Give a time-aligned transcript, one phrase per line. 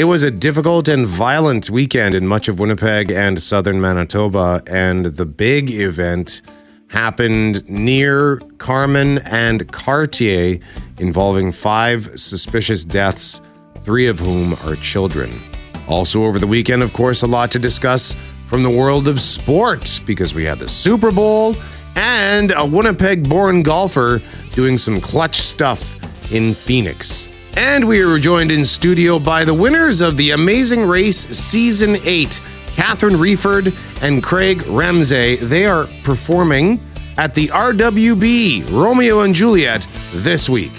[0.00, 5.04] It was a difficult and violent weekend in much of Winnipeg and southern Manitoba, and
[5.04, 6.40] the big event
[6.88, 10.58] happened near Carman and Cartier,
[10.96, 13.42] involving five suspicious deaths,
[13.80, 15.38] three of whom are children.
[15.86, 20.00] Also, over the weekend, of course, a lot to discuss from the world of sports
[20.00, 21.54] because we had the Super Bowl
[21.94, 24.22] and a Winnipeg born golfer
[24.52, 25.94] doing some clutch stuff
[26.32, 27.28] in Phoenix.
[27.56, 32.40] And we are joined in studio by the winners of the Amazing Race Season 8,
[32.68, 35.36] Catherine Wreford and Craig Ramsay.
[35.36, 36.80] They are performing
[37.18, 40.72] at the RWB Romeo and Juliet this week.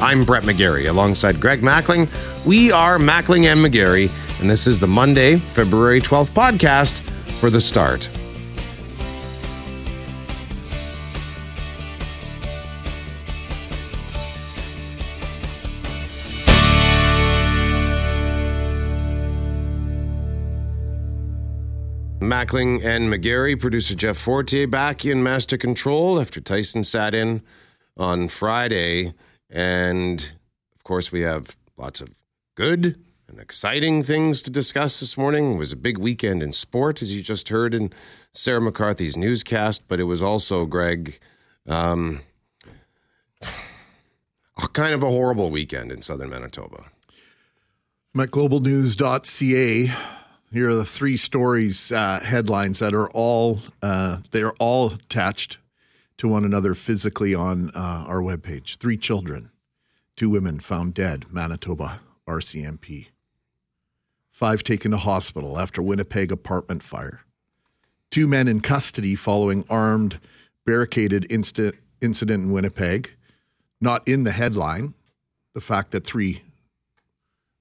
[0.00, 2.08] I'm Brett McGarry alongside Greg Mackling.
[2.44, 7.00] We are Mackling and McGarry, and this is the Monday, February 12th podcast
[7.40, 8.10] for the start.
[22.26, 27.42] Mackling and McGarry, producer Jeff Fortier back in master control after Tyson sat in
[27.96, 29.14] on Friday.
[29.48, 30.32] And
[30.74, 32.08] of course, we have lots of
[32.56, 35.54] good and exciting things to discuss this morning.
[35.54, 37.92] It was a big weekend in sport, as you just heard in
[38.32, 41.18] Sarah McCarthy's newscast, but it was also, Greg,
[41.68, 42.22] um,
[44.72, 46.86] kind of a horrible weekend in southern Manitoba.
[48.14, 49.92] I'm at globalnews.ca
[50.52, 55.58] here are the three stories uh, headlines that are all uh, they are all attached
[56.18, 58.76] to one another physically on uh, our webpage.
[58.76, 59.50] Three children,
[60.16, 63.08] two women found dead, Manitoba RCMP.
[64.30, 67.22] Five taken to hospital after Winnipeg apartment fire.
[68.10, 70.20] Two men in custody following armed
[70.64, 73.10] barricaded incident incident in Winnipeg.
[73.80, 74.94] Not in the headline,
[75.54, 76.42] the fact that three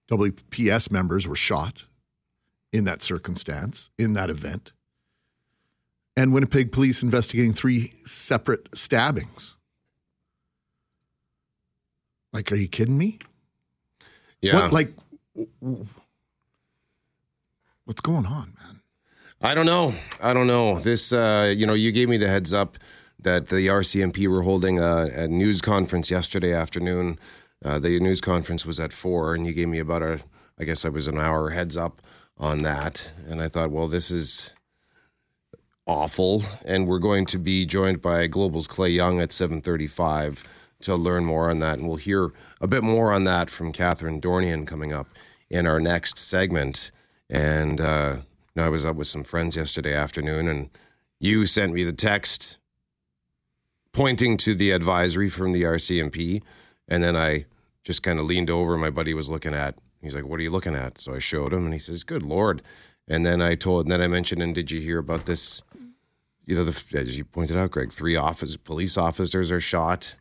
[0.10, 1.84] WPS members were shot
[2.76, 4.74] in that circumstance, in that event.
[6.18, 9.56] And Winnipeg police investigating three separate stabbings.
[12.34, 13.20] Like, are you kidding me?
[14.42, 14.64] Yeah.
[14.64, 14.94] What, like,
[17.86, 18.82] what's going on, man?
[19.42, 19.96] I don't know.
[20.22, 20.78] I don't know.
[20.78, 22.78] This, uh, you know, you gave me the heads up
[23.20, 27.20] that the RCMP were holding a, a news conference yesterday afternoon.
[27.64, 30.20] Uh, the news conference was at four, and you gave me about a,
[30.60, 32.02] I guess I was an hour heads up
[32.38, 33.12] on that.
[33.28, 34.54] And I thought, well, this is
[35.86, 36.44] awful.
[36.66, 40.44] And we're going to be joined by Global's Clay Young at 735
[40.82, 41.80] to learn more on that.
[41.80, 42.32] And we'll hear
[42.62, 45.08] a bit more on that from Catherine Dornian coming up
[45.50, 46.92] in our next segment.
[47.30, 50.70] And uh, you know, I was up with some friends yesterday afternoon, and
[51.20, 52.58] you sent me the text
[53.92, 56.42] pointing to the advisory from the RCMP.
[56.88, 57.46] And then I
[57.84, 58.78] just kind of leaned over.
[58.78, 61.52] My buddy was looking at He's like, "What are you looking at?" So I showed
[61.54, 62.62] him, and he says, "Good lord!"
[63.08, 65.62] And then I told, and then I mentioned, and did you hear about this?
[66.46, 70.16] You know, the, as you pointed out, Greg, three office police officers are shot,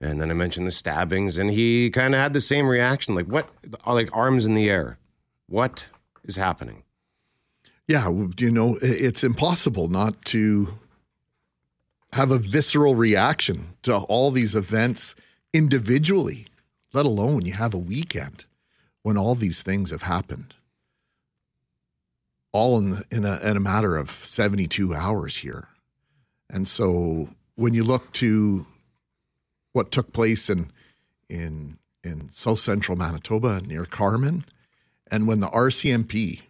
[0.00, 3.26] and then I mentioned the stabbings, and he kind of had the same reaction, like,
[3.26, 3.48] "What?"
[3.86, 4.98] Uh, like arms in the air.
[5.46, 5.88] What
[6.24, 6.82] is happening?
[7.86, 10.68] Yeah, you know, it's impossible not to
[12.12, 15.14] have a visceral reaction to all these events
[15.54, 16.46] individually,
[16.92, 18.44] let alone you have a weekend
[19.02, 20.54] when all these things have happened,
[22.52, 25.68] all in, in, a, in a matter of 72 hours here.
[26.50, 28.66] And so when you look to
[29.72, 30.70] what took place in,
[31.28, 34.44] in, in South Central Manitoba near Carman
[35.10, 36.42] and when the RCMP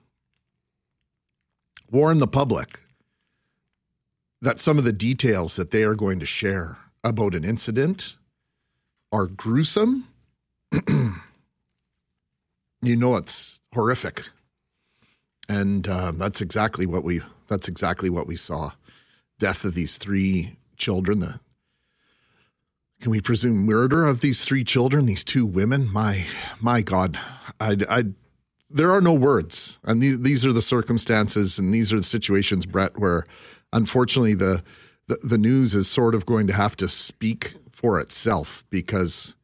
[1.90, 2.80] warned the public
[4.40, 8.16] that some of the details that they are going to share about an incident
[9.10, 10.04] are gruesome
[12.82, 14.28] you know it's horrific,
[15.48, 18.72] and uh, that's exactly what we that's exactly what we saw.
[19.38, 21.20] Death of these three children.
[21.20, 21.40] The
[23.00, 25.92] can we presume murder of these three children, these two women?
[25.92, 26.24] My
[26.60, 27.18] my God,
[27.60, 28.04] I I
[28.70, 32.66] there are no words, and these, these are the circumstances, and these are the situations,
[32.66, 33.24] Brett, where
[33.72, 34.62] unfortunately the,
[35.06, 39.34] the the news is sort of going to have to speak for itself because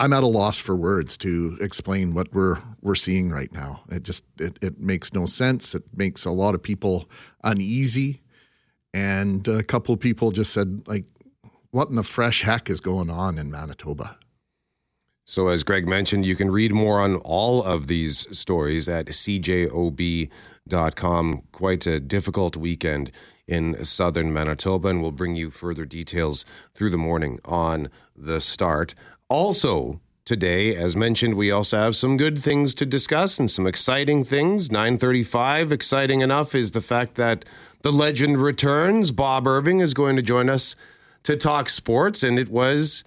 [0.00, 3.82] I'm at a loss for words to explain what we're we're seeing right now.
[3.90, 5.74] It just it, it makes no sense.
[5.74, 7.10] It makes a lot of people
[7.44, 8.22] uneasy,
[8.94, 11.04] and a couple of people just said like,
[11.70, 14.16] "What in the fresh heck is going on in Manitoba?"
[15.26, 20.32] So, as Greg mentioned, you can read more on all of these stories at cjob.com.
[21.52, 23.12] Quite a difficult weekend
[23.46, 28.94] in southern Manitoba, and we'll bring you further details through the morning on the start.
[29.30, 30.00] Also,
[30.30, 30.76] today.
[30.76, 34.70] As mentioned, we also have some good things to discuss and some exciting things.
[34.70, 37.44] 935, exciting enough is the fact that
[37.82, 39.10] the legend returns.
[39.10, 40.76] Bob Irving is going to join us
[41.24, 43.02] to talk sports, and it was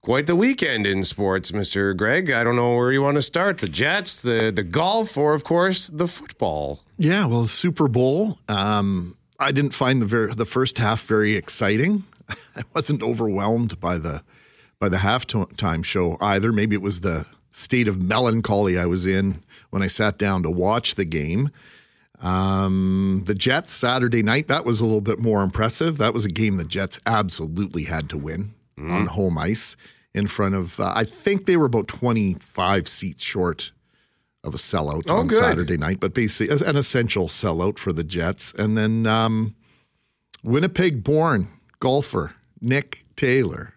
[0.00, 1.96] quite the weekend in sports, Mr.
[1.96, 2.30] Greg.
[2.30, 3.58] I don't know where you want to start.
[3.58, 6.84] The Jets, the the golf, or of course the football.
[6.98, 8.38] Yeah, well, Super Bowl.
[8.48, 12.04] Um, I didn't find the ver- the first half very exciting.
[12.56, 14.22] I wasn't overwhelmed by the
[14.78, 16.52] by the halftime show either.
[16.52, 20.50] Maybe it was the state of melancholy I was in when I sat down to
[20.50, 21.50] watch the game.
[22.20, 25.98] Um, the Jets Saturday night that was a little bit more impressive.
[25.98, 28.90] That was a game the Jets absolutely had to win mm.
[28.90, 29.76] on home ice
[30.14, 30.78] in front of.
[30.80, 33.72] Uh, I think they were about twenty five seats short
[34.42, 35.38] of a sellout oh, on good.
[35.38, 38.52] Saturday night, but basically an essential sellout for the Jets.
[38.56, 39.54] And then um,
[40.42, 41.48] Winnipeg born
[41.80, 43.73] golfer Nick Taylor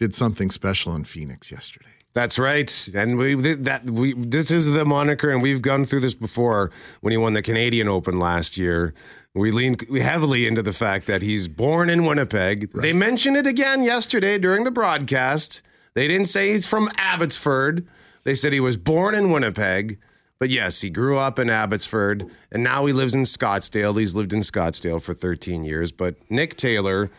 [0.00, 1.90] did something special in Phoenix yesterday.
[2.14, 6.14] That's right, and we that we this is the moniker, and we've gone through this
[6.14, 8.94] before when he won the Canadian Open last year.
[9.34, 12.70] We lean heavily into the fact that he's born in Winnipeg.
[12.74, 12.82] Right.
[12.82, 15.62] They mentioned it again yesterday during the broadcast.
[15.94, 17.86] They didn't say he's from Abbotsford.
[18.24, 19.98] They said he was born in Winnipeg,
[20.40, 23.96] but yes, he grew up in Abbotsford, and now he lives in Scottsdale.
[23.96, 25.92] He's lived in Scottsdale for 13 years.
[25.92, 27.10] But Nick Taylor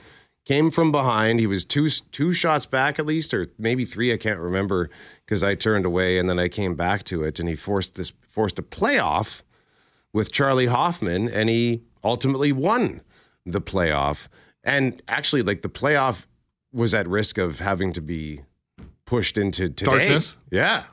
[0.51, 1.39] came from behind.
[1.39, 4.11] He was two two shots back at least, or maybe three.
[4.11, 4.89] I can't remember
[5.25, 8.11] because I turned away and then I came back to it, and he forced this
[8.27, 9.43] forced a playoff
[10.11, 12.99] with Charlie Hoffman, and he ultimately won
[13.45, 14.27] the playoff.
[14.61, 16.25] And actually, like the playoff
[16.73, 18.41] was at risk of having to be
[19.05, 19.91] pushed into today.
[19.99, 20.35] Darkness.
[20.51, 20.83] Yeah.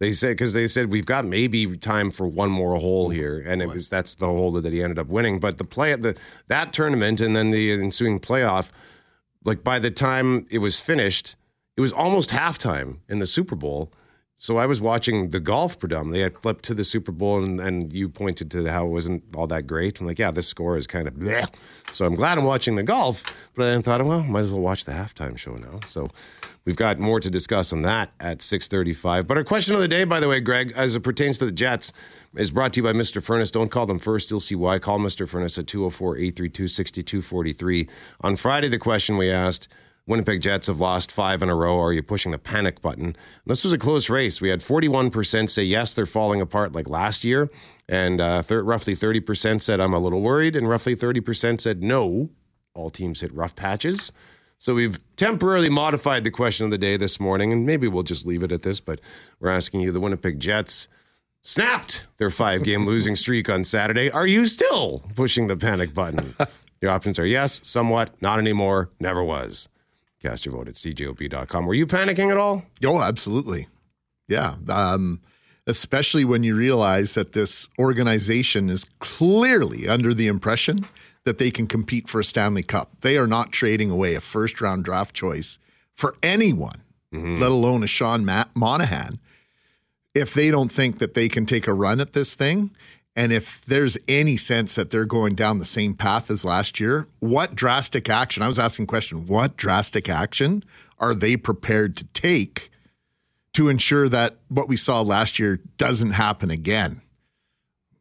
[0.00, 3.62] They said because they said we've got maybe time for one more hole here, and
[3.62, 5.38] it was that's the hole that he ended up winning.
[5.38, 6.16] But the play the
[6.48, 8.72] that tournament and then the ensuing playoff,
[9.44, 11.36] like by the time it was finished,
[11.76, 13.92] it was almost halftime in the Super Bowl.
[14.36, 16.24] So I was watching the golf predominantly.
[16.24, 19.46] I flipped to the Super Bowl, and, and you pointed to how it wasn't all
[19.46, 20.00] that great.
[20.00, 21.46] I'm like, yeah, this score is kind of bleh.
[21.92, 23.22] So I'm glad I'm watching the golf,
[23.54, 25.78] but I thought, well, might as well watch the halftime show now.
[25.86, 26.08] So
[26.64, 29.26] We've got more to discuss on that at 6:35.
[29.26, 31.52] But our question of the day, by the way, Greg, as it pertains to the
[31.52, 31.92] Jets,
[32.36, 33.22] is brought to you by Mr.
[33.22, 33.50] Furnace.
[33.50, 34.30] Don't call them first.
[34.30, 34.78] You'll see why.
[34.78, 35.28] Call Mr.
[35.28, 37.88] Furnace at 204-832-6243.
[38.22, 39.68] On Friday, the question we asked,
[40.06, 41.80] Winnipeg Jets have lost five in a row.
[41.80, 43.06] Are you pushing the panic button?
[43.06, 44.40] And this was a close race.
[44.40, 47.48] We had 41% say yes, they're falling apart like last year.
[47.88, 50.56] And uh, th- roughly 30% said I'm a little worried.
[50.56, 52.30] And roughly 30% said no.
[52.74, 54.12] All teams hit rough patches.
[54.58, 58.26] So we've temporarily modified the question of the day this morning, and maybe we'll just
[58.26, 59.00] leave it at this, but
[59.40, 60.88] we're asking you the Winnipeg Jets
[61.42, 64.10] snapped their five game losing streak on Saturday.
[64.10, 66.34] Are you still pushing the panic button?
[66.80, 69.68] Your options are yes, somewhat, not anymore, never was.
[70.20, 71.66] Cast your vote at cjob.com.
[71.66, 72.62] Were you panicking at all?
[72.82, 73.68] Oh, absolutely.
[74.26, 74.56] Yeah.
[74.68, 75.20] Um,
[75.66, 80.86] especially when you realize that this organization is clearly under the impression
[81.24, 83.00] that they can compete for a Stanley Cup.
[83.00, 85.58] They are not trading away a first round draft choice
[85.94, 86.82] for anyone,
[87.12, 87.38] mm-hmm.
[87.38, 89.18] let alone a Sean Monahan,
[90.14, 92.70] if they don't think that they can take a run at this thing.
[93.16, 97.06] And if there's any sense that they're going down the same path as last year,
[97.20, 98.42] what drastic action?
[98.42, 100.64] I was asking a question what drastic action
[100.98, 102.70] are they prepared to take
[103.52, 107.02] to ensure that what we saw last year doesn't happen again?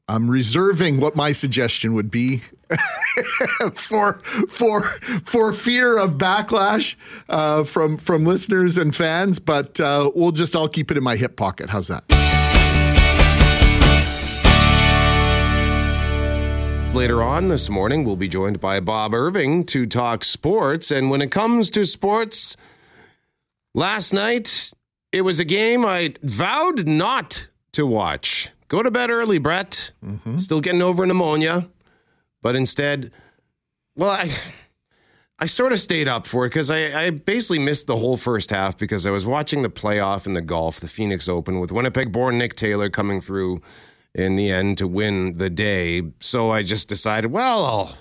[0.07, 2.41] I'm reserving what my suggestion would be
[3.74, 4.15] for
[4.50, 6.95] for for fear of backlash
[7.29, 11.15] uh, from from listeners and fans, but uh, we'll just all keep it in my
[11.15, 11.69] hip pocket.
[11.69, 12.03] How's that?
[16.93, 20.91] Later on this morning, we'll be joined by Bob Irving to talk sports.
[20.91, 22.55] And when it comes to sports,
[23.74, 24.72] last night
[25.13, 28.50] it was a game I vowed not to watch.
[28.73, 29.91] Go to bed early, Brett.
[30.03, 30.39] Mm-hmm.
[30.39, 31.69] Still getting over pneumonia.
[32.41, 33.11] But instead,
[33.95, 34.31] well, I
[35.37, 38.49] I sort of stayed up for it because I, I basically missed the whole first
[38.49, 42.11] half because I was watching the playoff in the golf, the Phoenix Open, with Winnipeg
[42.11, 43.61] born Nick Taylor coming through
[44.15, 46.01] in the end to win the day.
[46.19, 47.97] So I just decided, well, I'll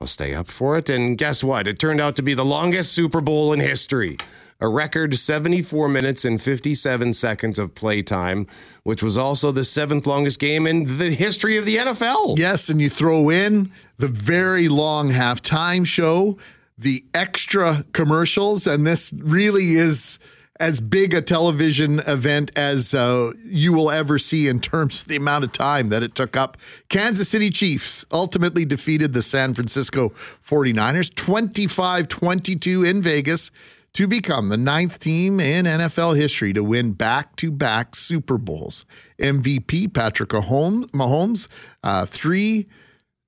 [0.00, 0.88] I'll stay up for it.
[0.88, 1.68] And guess what?
[1.68, 4.16] It turned out to be the longest Super Bowl in history
[4.64, 8.46] a record 74 minutes and 57 seconds of playtime,
[8.82, 12.38] which was also the seventh longest game in the history of the NFL.
[12.38, 16.38] Yes, and you throw in the very long halftime show,
[16.78, 20.18] the extra commercials, and this really is
[20.60, 25.16] as big a television event as uh, you will ever see in terms of the
[25.16, 26.56] amount of time that it took up.
[26.88, 30.10] Kansas City Chiefs ultimately defeated the San Francisco
[30.48, 33.50] 49ers 25 22 in Vegas
[33.94, 38.84] to become the ninth team in NFL history to win back to back Super Bowls.
[39.20, 41.48] MVP Patrick Mahomes, Mahomes
[41.82, 42.66] uh, three.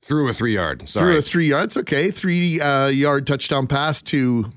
[0.02, 0.88] Through a three yard.
[0.88, 1.04] Sorry.
[1.04, 1.76] Through a three yards.
[1.76, 2.10] Okay.
[2.10, 4.52] Three uh, yard touchdown pass to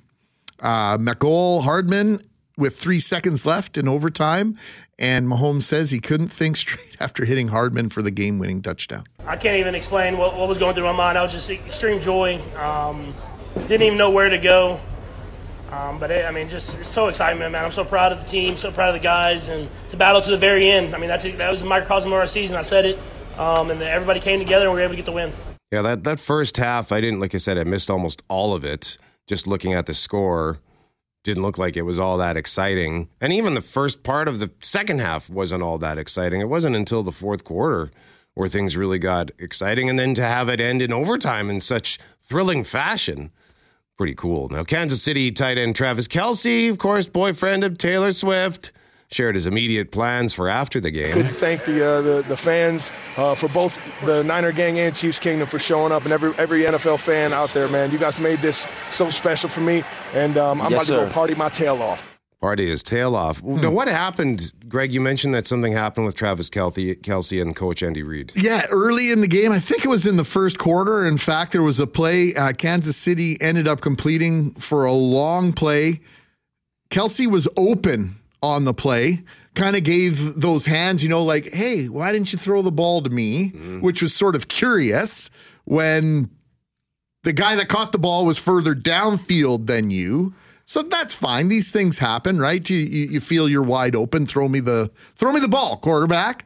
[0.59, 2.21] uh, Mecole Hardman
[2.57, 4.57] with three seconds left in overtime.
[4.99, 9.05] And Mahomes says he couldn't think straight after hitting Hardman for the game winning touchdown.
[9.25, 11.17] I can't even explain what, what, was going through my mind.
[11.17, 12.39] I was just extreme joy.
[12.57, 13.13] Um,
[13.67, 14.79] didn't even know where to go.
[15.71, 17.63] Um, but it, I mean, just so excitement, man.
[17.63, 20.31] I'm so proud of the team, so proud of the guys, and to battle to
[20.31, 20.95] the very end.
[20.95, 22.57] I mean, that's that was the microcosm of our season.
[22.57, 22.99] I said it,
[23.37, 25.31] um, and everybody came together, and we were able to get the win.
[25.71, 28.63] Yeah, that that first half, I didn't like I said, I missed almost all of
[28.63, 28.97] it.
[29.27, 30.59] Just looking at the score,
[31.23, 33.09] didn't look like it was all that exciting.
[33.21, 36.41] And even the first part of the second half wasn't all that exciting.
[36.41, 37.91] It wasn't until the fourth quarter
[38.33, 41.99] where things really got exciting, and then to have it end in overtime in such
[42.19, 43.31] thrilling fashion
[43.99, 44.47] pretty cool.
[44.47, 48.71] Now, Kansas City tight end Travis Kelce, of course, boyfriend of Taylor Swift,
[49.11, 51.11] shared his immediate plans for after the game.
[51.11, 55.19] Could thank the uh, the, the, fans uh, for both the Niner gang and Chiefs
[55.19, 57.91] Kingdom for showing up, and every every NFL fan out there, man.
[57.91, 61.11] You guys made this so special for me, and um, I'm yes, about to go
[61.11, 63.39] party my tail off party his tail off.
[63.39, 63.61] Hmm.
[63.61, 64.93] Now, what happened, Greg?
[64.93, 68.31] You mentioned that something happened with Travis Kelsey, Kelce and Coach Andy Reid.
[68.35, 71.05] Yeah, early in the game, I think it was in the first quarter.
[71.05, 75.53] In fact, there was a play uh, Kansas City ended up completing for a long
[75.53, 76.01] play.
[76.89, 79.23] Kelsey was open on the play.
[79.55, 83.01] Kind of gave those hands, you know, like, hey, why didn't you throw the ball
[83.01, 83.51] to me?
[83.51, 83.81] Mm.
[83.81, 85.29] Which was sort of curious
[85.65, 86.29] when
[87.23, 90.33] the guy that caught the ball was further downfield than you.
[90.69, 91.47] So that's fine.
[91.47, 92.69] These things happen, right?
[92.69, 94.27] You, you, you feel you're wide open.
[94.27, 96.45] Throw me the throw me the ball, quarterback.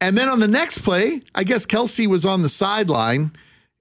[0.00, 3.32] And then on the next play, I guess Kelsey was on the sideline,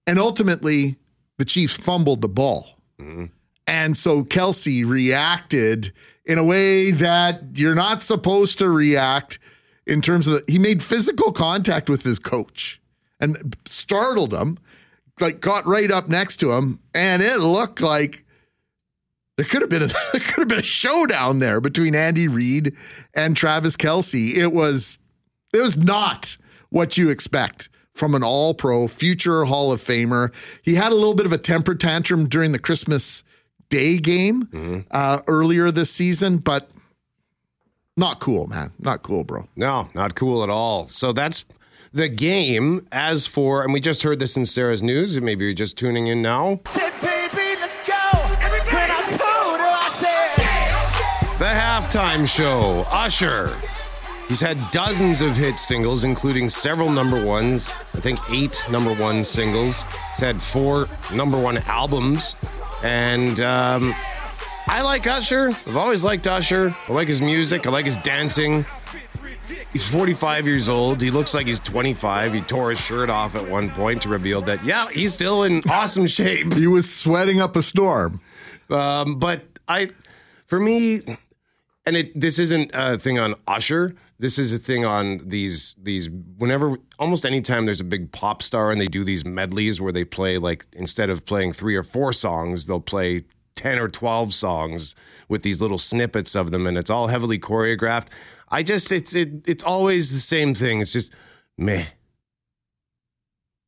[0.06, 0.98] and ultimately
[1.38, 2.68] the Chiefs fumbled the ball.
[3.00, 3.28] Mm-hmm.
[3.66, 5.94] And so Kelsey reacted
[6.26, 9.40] in a way that you're not supposed to react
[9.88, 12.82] in terms of the, he made physical contact with his coach
[13.22, 14.58] and startled him,
[15.22, 18.25] like got right up next to him, and it looked like
[19.38, 22.76] there could have been a there could have been a showdown there between Andy Reid
[23.14, 24.36] and Travis Kelsey.
[24.36, 25.00] It was
[25.54, 26.38] it was not
[26.70, 30.34] what you expect from an all pro future Hall of Famer.
[30.62, 33.24] He had a little bit of a temper tantrum during the Christmas
[33.70, 34.80] Day game mm-hmm.
[34.92, 36.70] uh, earlier this season, but
[37.98, 38.72] not cool, man.
[38.78, 39.48] Not cool, bro.
[39.56, 40.88] No, not cool at all.
[40.88, 41.46] So that's
[41.94, 42.86] the game.
[42.92, 46.08] As for, and we just heard this in Sarah's news, and maybe you're just tuning
[46.08, 46.60] in now.
[46.66, 47.15] The
[51.86, 53.56] halftime show, Usher.
[54.28, 57.74] He's had dozens of hit singles, including several number ones.
[57.94, 59.84] I think eight number one singles.
[59.84, 62.36] He's had four number one albums.
[62.84, 63.94] And um,
[64.66, 65.50] I like Usher.
[65.50, 66.76] I've always liked Usher.
[66.88, 67.68] I like his music.
[67.68, 68.66] I like his dancing.
[69.72, 71.02] He's 45 years old.
[71.02, 72.34] He looks like he's 25.
[72.34, 75.62] He tore his shirt off at one point to reveal that, yeah, he's still in
[75.70, 76.54] awesome shape.
[76.54, 78.22] he was sweating up a storm.
[78.72, 79.92] Um, but I,
[80.48, 81.02] for me,
[81.86, 83.96] and it this isn't a thing on Usher.
[84.18, 88.72] This is a thing on these these whenever almost anytime there's a big pop star
[88.72, 92.12] and they do these medleys where they play like instead of playing three or four
[92.14, 93.26] songs, they'll play
[93.56, 94.96] 10 or 12 songs
[95.30, 98.08] with these little snippets of them and it's all heavily choreographed.
[98.50, 100.82] I just it's it, it's always the same thing.
[100.82, 101.14] It's just
[101.58, 101.86] meh.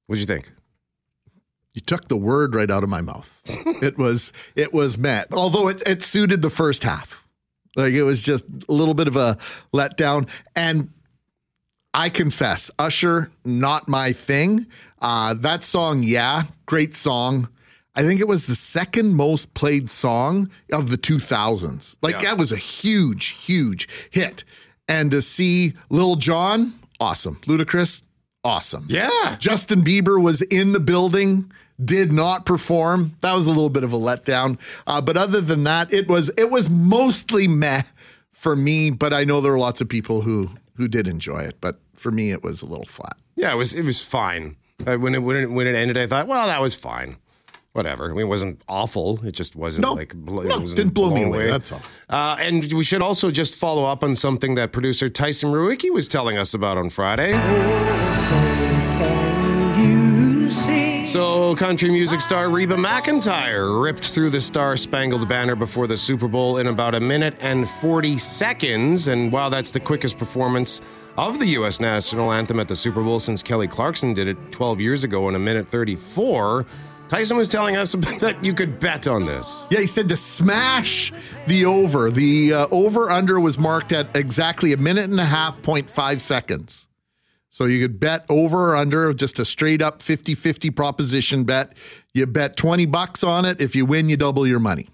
[0.08, 0.52] What'd you think?
[1.74, 3.44] You took the word right out of my mouth.
[3.46, 5.26] it was it was meh.
[5.32, 7.27] Although it, it suited the first half.
[7.78, 9.38] Like it was just a little bit of a
[9.74, 10.28] letdown.
[10.56, 10.90] And
[11.94, 14.68] I confess, Usher, not my thing.
[15.00, 17.48] Uh, that song, yeah, great song.
[17.96, 21.98] I think it was the second most played song of the 2000s.
[22.02, 22.30] Like yeah.
[22.30, 24.44] that was a huge, huge hit.
[24.88, 27.38] And to see Lil Jon, awesome.
[27.46, 28.04] Ludacris,
[28.44, 28.86] awesome.
[28.88, 29.36] Yeah.
[29.40, 31.52] Justin Bieber was in the building
[31.84, 33.16] did not perform.
[33.22, 34.60] That was a little bit of a letdown.
[34.86, 37.84] Uh, but other than that, it was it was mostly meh
[38.32, 38.90] for me.
[38.90, 41.60] But I know there are lots of people who who did enjoy it.
[41.62, 43.18] But for me, it was a little flat.
[43.36, 44.56] Yeah, it was it was fine.
[44.86, 47.18] Uh, when it when it when it ended, I thought, well, that was fine.
[47.74, 48.06] Whatever.
[48.06, 49.24] I mean, it wasn't awful.
[49.24, 51.44] It just wasn't no, like it no, wasn't didn't blow me away.
[51.44, 51.52] away.
[51.52, 51.82] That's all.
[52.10, 56.08] Uh, and we should also just follow up on something that producer Tyson Ruicki was
[56.08, 57.34] telling us about on Friday.
[61.08, 66.28] So, country music star Reba McEntire ripped through the Star Spangled Banner before the Super
[66.28, 69.08] Bowl in about a minute and 40 seconds.
[69.08, 70.82] And while that's the quickest performance
[71.18, 71.80] of the U.S.
[71.80, 75.36] national anthem at the Super Bowl since Kelly Clarkson did it 12 years ago in
[75.36, 76.66] a minute 34,
[77.08, 79.66] Tyson was telling us that you could bet on this.
[79.72, 81.14] Yeah, he said to smash
[81.48, 82.12] the over.
[82.12, 86.90] The uh, over under was marked at exactly a minute and a half, 0.5 seconds.
[87.58, 91.74] So you could bet over or under, just a straight up 50 50 proposition bet.
[92.14, 93.60] You bet 20 bucks on it.
[93.60, 94.90] If you win, you double your money.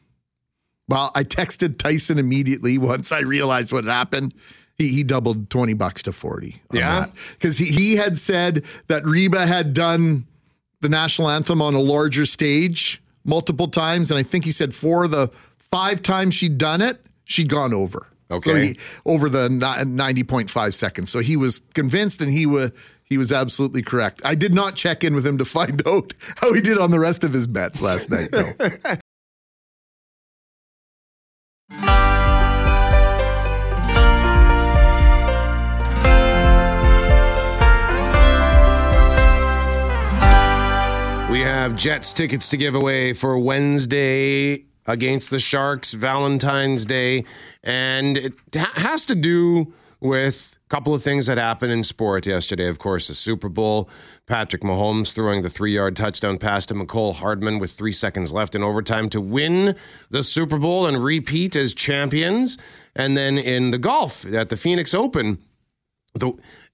[0.88, 4.34] Well, I texted Tyson immediately once I realized what happened.
[4.77, 6.62] He, he doubled 20 bucks to 40.
[6.72, 7.08] yeah.
[7.34, 10.25] Because he, he had said that Reba had done
[10.79, 14.10] the national anthem on a larger stage multiple times.
[14.10, 15.27] And I think he said four of the
[15.60, 18.08] five times she'd done it, she'd gone over.
[18.33, 18.51] Okay.
[18.51, 21.11] So he, over the 90.5 seconds.
[21.11, 22.71] So he was convinced and he was
[23.05, 24.21] he was absolutely correct.
[24.25, 26.99] I did not check in with him to find out how he did on the
[26.99, 28.53] rest of his bets last night though.
[41.29, 47.25] We have Jets tickets to give away for Wednesday against the Sharks, Valentine's Day,
[47.63, 49.73] and it ha- has to do
[50.03, 52.67] with a couple of things that happened in sport yesterday.
[52.67, 53.89] Of course, the Super Bowl,
[54.27, 58.53] Patrick Mahomes throwing the three yard touchdown pass to Mecole Hardman with three seconds left
[58.53, 59.75] in overtime to win
[60.09, 62.57] the Super Bowl and repeat as champions.
[62.95, 65.37] And then in the golf at the Phoenix Open,
[66.15, 66.33] the,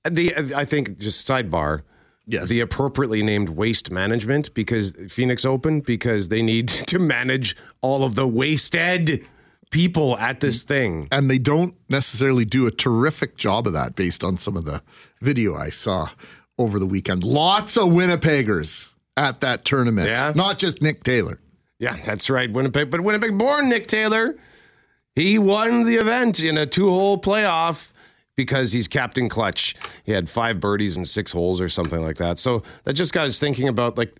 [0.09, 1.83] the I think just sidebar.
[2.29, 2.47] Yes.
[2.47, 8.15] The appropriately named waste management because Phoenix Open because they need to manage all of
[8.15, 9.27] the wasted
[9.71, 11.07] people at this thing.
[11.11, 14.81] And they don't necessarily do a terrific job of that based on some of the
[15.21, 16.09] video I saw
[16.57, 17.23] over the weekend.
[17.23, 20.07] Lots of Winnipeggers at that tournament.
[20.07, 20.33] Yeah.
[20.35, 21.39] Not just Nick Taylor.
[21.79, 22.51] Yeah, that's right.
[22.51, 24.37] Winnipeg, but Winnipeg born Nick Taylor.
[25.15, 27.91] He won the event in a two hole playoff
[28.39, 29.75] because he's Captain Clutch.
[30.05, 32.39] He had five birdies and six holes or something like that.
[32.39, 34.15] So that just got us thinking about like,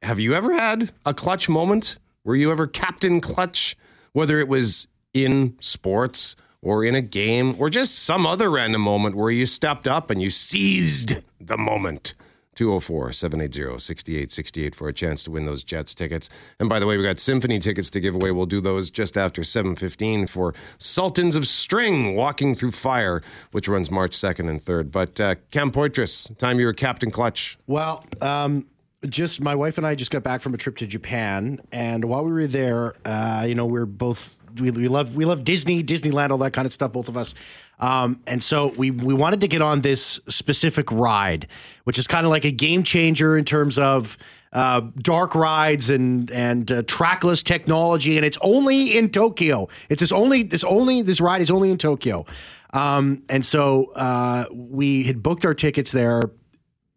[0.00, 1.98] have you ever had a clutch moment?
[2.24, 3.76] Were you ever Captain Clutch?
[4.14, 9.16] Whether it was in sports or in a game or just some other random moment
[9.16, 12.14] where you stepped up and you seized the moment.
[12.58, 16.28] 204 780 6868 for a chance to win those Jets tickets.
[16.58, 18.32] And by the way, we got symphony tickets to give away.
[18.32, 23.92] We'll do those just after 715 for Sultans of String Walking Through Fire, which runs
[23.92, 24.90] March 2nd and 3rd.
[24.90, 27.56] But uh, Cam Poitras, time you were Captain Clutch.
[27.68, 28.66] Well, um,
[29.08, 32.24] just my wife and I just got back from a trip to Japan, and while
[32.24, 35.82] we were there, uh, you know, we are both we, we love we love Disney,
[35.82, 37.34] Disneyland, all that kind of stuff, both of us.
[37.78, 41.46] Um, and so we we wanted to get on this specific ride,
[41.84, 44.18] which is kind of like a game changer in terms of
[44.52, 49.68] uh, dark rides and and uh, trackless technology, and it's only in Tokyo.
[49.88, 52.26] It's this only this only this ride is only in Tokyo.
[52.72, 56.30] Um, and so uh, we had booked our tickets there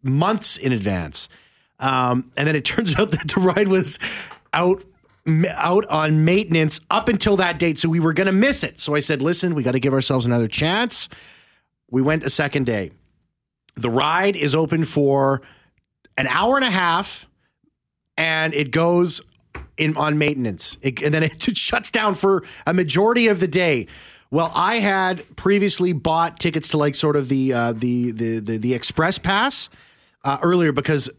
[0.02, 1.28] months in advance.
[1.78, 3.98] Um, and then it turns out that the ride was
[4.52, 4.84] out
[5.26, 8.80] out on maintenance up until that date, so we were going to miss it.
[8.80, 11.08] So I said, "Listen, we got to give ourselves another chance."
[11.90, 12.92] We went a second day.
[13.76, 15.42] The ride is open for
[16.16, 17.26] an hour and a half,
[18.16, 19.20] and it goes
[19.76, 23.86] in on maintenance, it, and then it shuts down for a majority of the day.
[24.30, 28.56] Well, I had previously bought tickets to like sort of the uh, the, the the
[28.56, 29.68] the express pass
[30.24, 31.10] uh, earlier because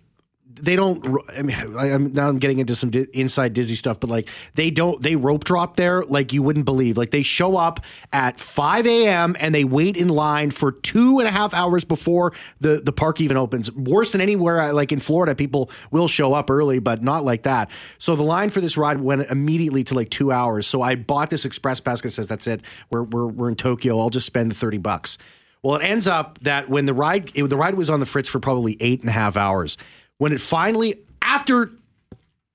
[0.55, 1.05] they don't.
[1.35, 4.29] I mean, I, am now I'm getting into some di- inside Disney stuff, but like
[4.55, 6.97] they don't they rope drop there like you wouldn't believe.
[6.97, 7.79] Like they show up
[8.11, 9.35] at 5 a.m.
[9.39, 13.19] and they wait in line for two and a half hours before the the park
[13.21, 13.71] even opens.
[13.71, 17.43] Worse than anywhere uh, like in Florida, people will show up early, but not like
[17.43, 17.69] that.
[17.97, 20.67] So the line for this ride went immediately to like two hours.
[20.67, 22.61] So I bought this express pass that says that's it.
[22.89, 23.99] We're we're we're in Tokyo.
[23.99, 25.17] I'll just spend the thirty bucks.
[25.63, 28.27] Well, it ends up that when the ride it, the ride was on the fritz
[28.27, 29.77] for probably eight and a half hours
[30.17, 31.71] when it finally, after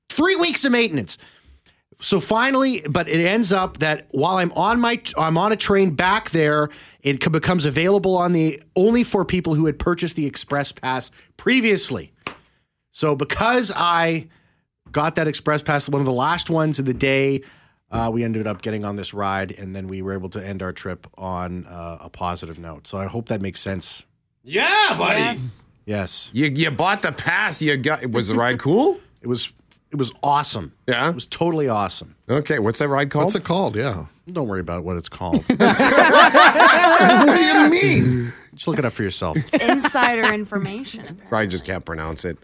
[0.09, 1.19] three weeks of maintenance,
[2.01, 5.95] so finally, but it ends up that while I'm on my I'm on a train
[5.95, 6.69] back there,
[7.03, 12.13] it becomes available on the only for people who had purchased the express pass previously.
[12.93, 14.29] So because I
[14.93, 17.43] got that express pass, one of the last ones of the day,
[17.91, 20.63] uh, we ended up getting on this ride, and then we were able to end
[20.63, 22.87] our trip on uh, a positive note.
[22.87, 24.05] So I hope that makes sense.
[24.45, 25.21] Yeah, buddy.
[25.21, 25.65] Yes.
[25.89, 27.63] Yes, You you bought the pass.
[27.63, 29.01] You got was the ride cool?
[29.23, 29.55] it was
[29.91, 30.75] it was awesome.
[30.87, 31.09] Yeah.
[31.09, 32.15] It was totally awesome.
[32.29, 33.25] Okay, what's that ride called?
[33.25, 33.75] What's it called?
[33.75, 34.05] Yeah.
[34.31, 35.43] Don't worry about what it's called.
[35.47, 35.59] what
[37.37, 38.33] do you mean?
[38.59, 39.37] Just look it up for yourself.
[39.37, 41.21] It's Insider information.
[41.31, 42.39] I just can't pronounce it.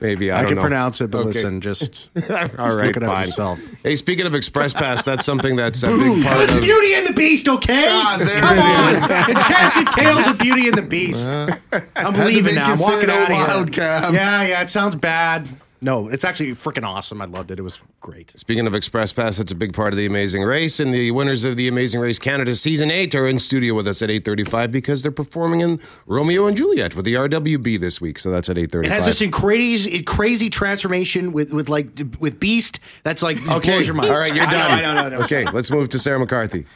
[0.00, 0.62] Maybe I, I don't can know.
[0.62, 1.28] pronounce it, but Okay.
[1.28, 2.10] listen, just
[2.58, 3.60] All right, look it up yourself.
[3.84, 6.62] Hey, speaking of Express Pass, that's something that's a big part It's of.
[6.62, 7.86] Beauty and the Beast, okay?
[7.88, 9.36] Ah, there Come it on.
[9.36, 11.28] Enchanted Tales of Beauty and the Beast.
[11.28, 12.72] I'm leaving now.
[12.72, 13.46] I'm walking out out of here.
[13.46, 14.12] loud, Cam.
[14.14, 15.48] Yeah, yeah, it sounds bad.
[15.82, 17.22] No, it's actually freaking awesome.
[17.22, 17.58] I loved it.
[17.58, 18.38] It was great.
[18.38, 21.44] Speaking of Express Pass, it's a big part of the Amazing Race, and the winners
[21.44, 25.02] of the Amazing Race Canada Season 8 are in studio with us at 8.35 because
[25.02, 28.84] they're performing in Romeo and Juliet with the RWB this week, so that's at 8.35.
[28.84, 31.88] It has this crazy, crazy transformation with, with like
[32.18, 32.78] with Beast.
[33.02, 33.72] That's like okay.
[33.72, 34.10] blows your mind.
[34.10, 34.52] All right, you're done.
[34.52, 35.24] know, I know, I know, I know.
[35.24, 36.66] Okay, let's move to Sarah McCarthy.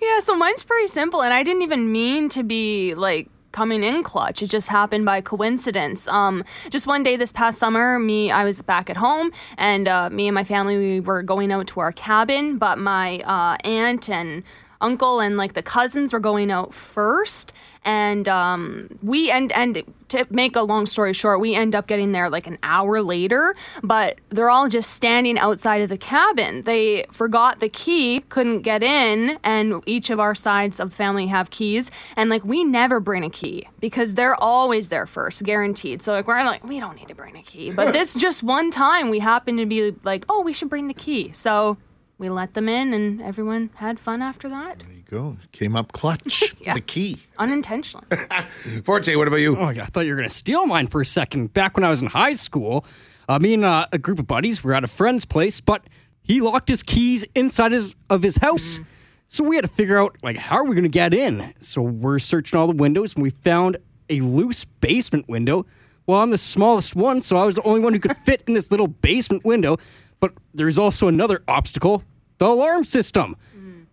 [0.00, 4.02] Yeah, so mine's pretty simple, and I didn't even mean to be like coming in
[4.02, 4.42] clutch.
[4.42, 6.08] It just happened by coincidence.
[6.08, 10.10] Um, just one day this past summer, me, I was back at home, and uh,
[10.10, 14.08] me and my family we were going out to our cabin, but my uh, aunt
[14.10, 14.42] and
[14.82, 17.52] uncle and like the cousins were going out first
[17.84, 22.12] and um, we end and to make a long story short we end up getting
[22.12, 26.62] there like an hour later but they're all just standing outside of the cabin.
[26.62, 31.50] They forgot the key couldn't get in and each of our sides of family have
[31.50, 36.02] keys and like we never bring a key because they're always there first guaranteed.
[36.02, 37.70] So like we're like we don't need to bring a key.
[37.70, 40.94] But this just one time we happened to be like oh we should bring the
[40.94, 41.32] key.
[41.32, 41.78] So
[42.18, 45.36] we let them in and everyone had fun after that There you go.
[45.52, 46.54] Came up clutch.
[46.60, 46.74] Yeah.
[46.74, 47.18] The key.
[47.38, 48.06] unintentionally
[48.84, 49.56] Forte, what about you?
[49.56, 49.82] Oh, yeah.
[49.82, 51.52] I thought you were going to steal mine for a second.
[51.52, 52.84] Back when I was in high school,
[53.28, 55.82] uh, me and uh, a group of buddies were at a friend's place, but
[56.22, 58.78] he locked his keys inside his, of his house.
[59.26, 61.52] So we had to figure out, like, how are we going to get in?
[61.58, 65.66] So we're searching all the windows, and we found a loose basement window.
[66.06, 68.54] Well, I'm the smallest one, so I was the only one who could fit in
[68.54, 69.78] this little basement window.
[70.22, 72.04] But there's also another obstacle
[72.38, 73.36] the alarm system.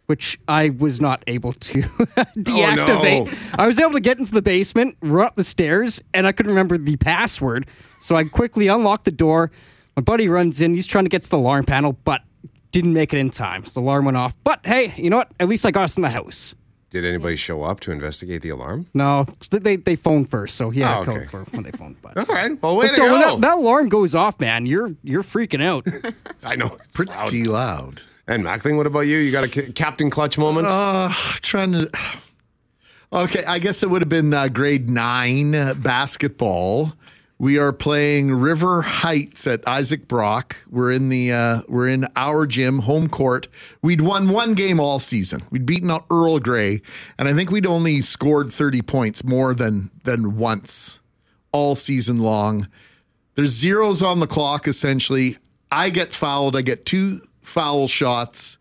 [0.06, 3.32] Which I was not able to deactivate.
[3.32, 6.32] Oh, I was able to get into the basement, run up the stairs, and I
[6.32, 7.68] couldn't remember the password.
[8.00, 9.52] So I quickly unlocked the door.
[9.96, 10.74] My buddy runs in.
[10.74, 12.22] He's trying to get to the alarm panel, but
[12.72, 13.68] didn't make it in time.
[13.68, 14.36] So the alarm went off.
[14.44, 15.32] But hey, you know what?
[15.40, 16.56] At least I got us in the house.
[16.90, 18.88] Did anybody show up to investigate the alarm?
[18.94, 21.26] No, they they phoned first, so he had Oh, a code okay.
[21.28, 21.98] for when they phoned.
[22.02, 22.60] But All right.
[22.62, 23.30] Well, way But to still, when go.
[23.36, 25.86] that, that alarm goes off, man, you're you're freaking out.
[26.46, 26.78] I know.
[26.84, 27.12] It's Pretty
[27.46, 27.46] loud.
[27.48, 28.02] loud.
[28.28, 29.18] And Mackling, what about you?
[29.18, 30.68] You got a Captain Clutch moment?
[30.68, 31.90] Uh, trying to.
[33.12, 36.94] Okay, I guess it would have been uh, grade nine uh, basketball.
[37.42, 40.58] We are playing River Heights at Isaac Brock.
[40.70, 43.48] We're in the uh, we're in our gym, home court.
[43.82, 45.44] We'd won one game all season.
[45.50, 46.82] We'd beaten out Earl Grey,
[47.18, 51.00] and I think we'd only scored thirty points more than than once
[51.54, 52.68] all season long.
[53.36, 55.38] There's zeros on the clock essentially.
[55.72, 56.58] I get fouled.
[56.58, 58.58] I get two foul shots.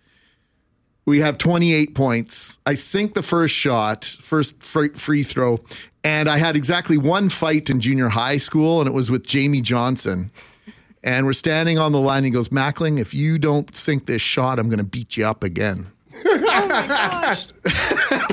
[1.09, 2.59] We have 28 points.
[2.67, 5.59] I sink the first shot, first free, throw,
[6.05, 9.63] and I had exactly one fight in junior high school, and it was with Jamie
[9.63, 10.31] Johnson.
[11.03, 12.19] And we're standing on the line.
[12.19, 15.27] And He goes, Mackling, if you don't sink this shot, I'm going to beat you
[15.27, 15.87] up again.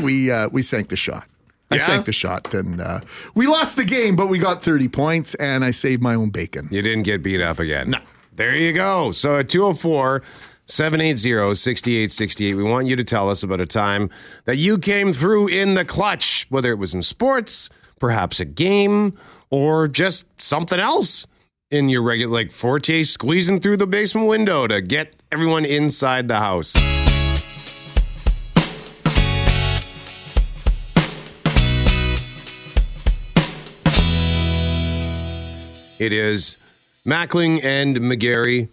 [0.04, 1.28] we uh, we sank the shot.
[1.72, 1.82] I Yeah?
[1.82, 3.00] sank the shot, and uh,
[3.36, 6.68] we lost the game, but we got 30 points, and I saved my own bacon.
[6.72, 7.92] You didn't get beat up again.
[7.92, 8.00] No.
[8.36, 9.14] There you go.
[9.14, 10.22] So at 204
[10.68, 14.10] 780 6868, we want you to tell us about a time
[14.46, 19.16] that you came through in the clutch, whether it was in sports, perhaps a game,
[19.52, 21.28] or just something else
[21.70, 26.40] in your regular, like Forte squeezing through the basement window to get everyone inside the
[26.40, 26.74] house.
[35.98, 36.58] It is
[37.06, 38.70] Mackling and McGarry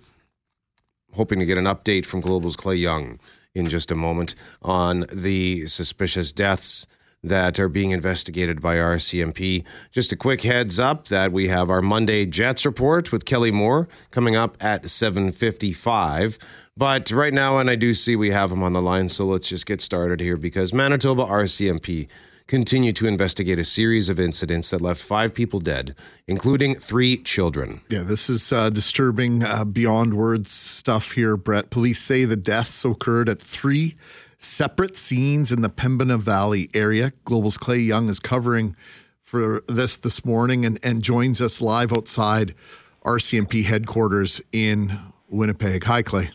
[1.14, 3.18] hoping to get an update from Global's Clay Young
[3.54, 6.86] in just a moment on the suspicious deaths
[7.22, 9.64] that are being investigated by RCMP.
[9.92, 13.88] Just a quick heads up that we have our Monday Jets report with Kelly Moore
[14.10, 16.38] coming up at 7:55.
[16.76, 19.48] But right now and I do see we have him on the line so let's
[19.48, 22.08] just get started here because Manitoba RCMP
[22.52, 25.94] continue to investigate a series of incidents that left 5 people dead,
[26.26, 27.80] including 3 children.
[27.88, 31.70] Yeah, this is uh, disturbing, uh, beyond words stuff here, Brett.
[31.70, 33.96] Police say the deaths occurred at three
[34.36, 37.14] separate scenes in the Pembina Valley area.
[37.24, 38.76] Global's Clay Young is covering
[39.22, 42.54] for this this morning and, and joins us live outside
[43.02, 44.98] RCMP headquarters in
[45.30, 45.84] Winnipeg.
[45.84, 46.28] Hi, Clay.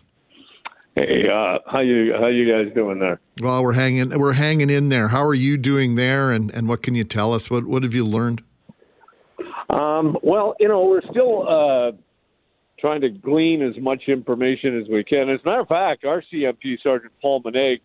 [0.98, 3.20] Hey, uh, how you how you guys doing there?
[3.40, 5.10] Well, we're hanging we're hanging in there.
[5.10, 6.32] How are you doing there?
[6.32, 7.52] And and what can you tell us?
[7.52, 8.42] What what have you learned?
[9.70, 11.92] Um, well, you know, we're still uh,
[12.80, 15.30] trying to glean as much information as we can.
[15.30, 17.82] As a matter of fact, our CMP Sergeant Paul Manaigre,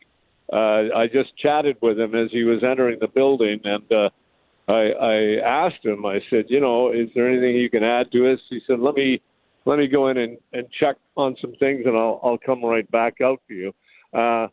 [0.51, 4.09] uh, I just chatted with him as he was entering the building, and uh,
[4.69, 6.07] I, I asked him.
[6.07, 8.39] I said, you know, is there anything you can add to us?
[8.49, 9.21] He said, let me
[9.65, 12.89] let me go in and, and check on some things, and I'll I'll come right
[12.91, 13.73] back out to you.
[14.13, 14.49] Uh,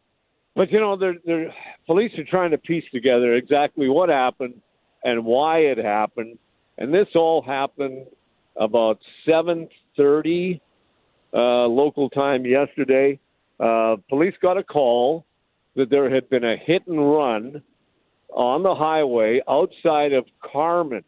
[0.55, 1.53] but you know, they're, they're,
[1.85, 4.55] police are trying to piece together exactly what happened
[5.03, 6.37] and why it happened,
[6.77, 8.05] and this all happened
[8.57, 10.59] about 7:30
[11.33, 13.19] uh, local time yesterday.
[13.59, 15.25] Uh, police got a call
[15.75, 17.61] that there had been a hit and run
[18.33, 21.03] on the highway outside of Carman.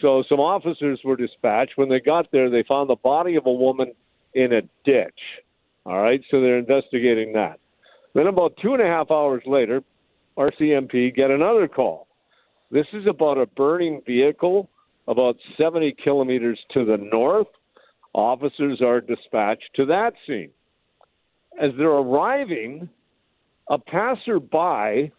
[0.00, 1.72] So some officers were dispatched.
[1.76, 3.92] When they got there, they found the body of a woman
[4.34, 5.20] in a ditch.
[5.84, 7.58] All right, so they're investigating that.
[8.14, 9.82] Then about two and a half hours later,
[10.36, 12.06] RCMP get another call.
[12.70, 14.68] This is about a burning vehicle
[15.10, 17.48] about 70 kilometers to the north.
[18.12, 20.50] Officers are dispatched to that scene.
[21.60, 22.88] As they're arriving,
[23.68, 25.12] a passerby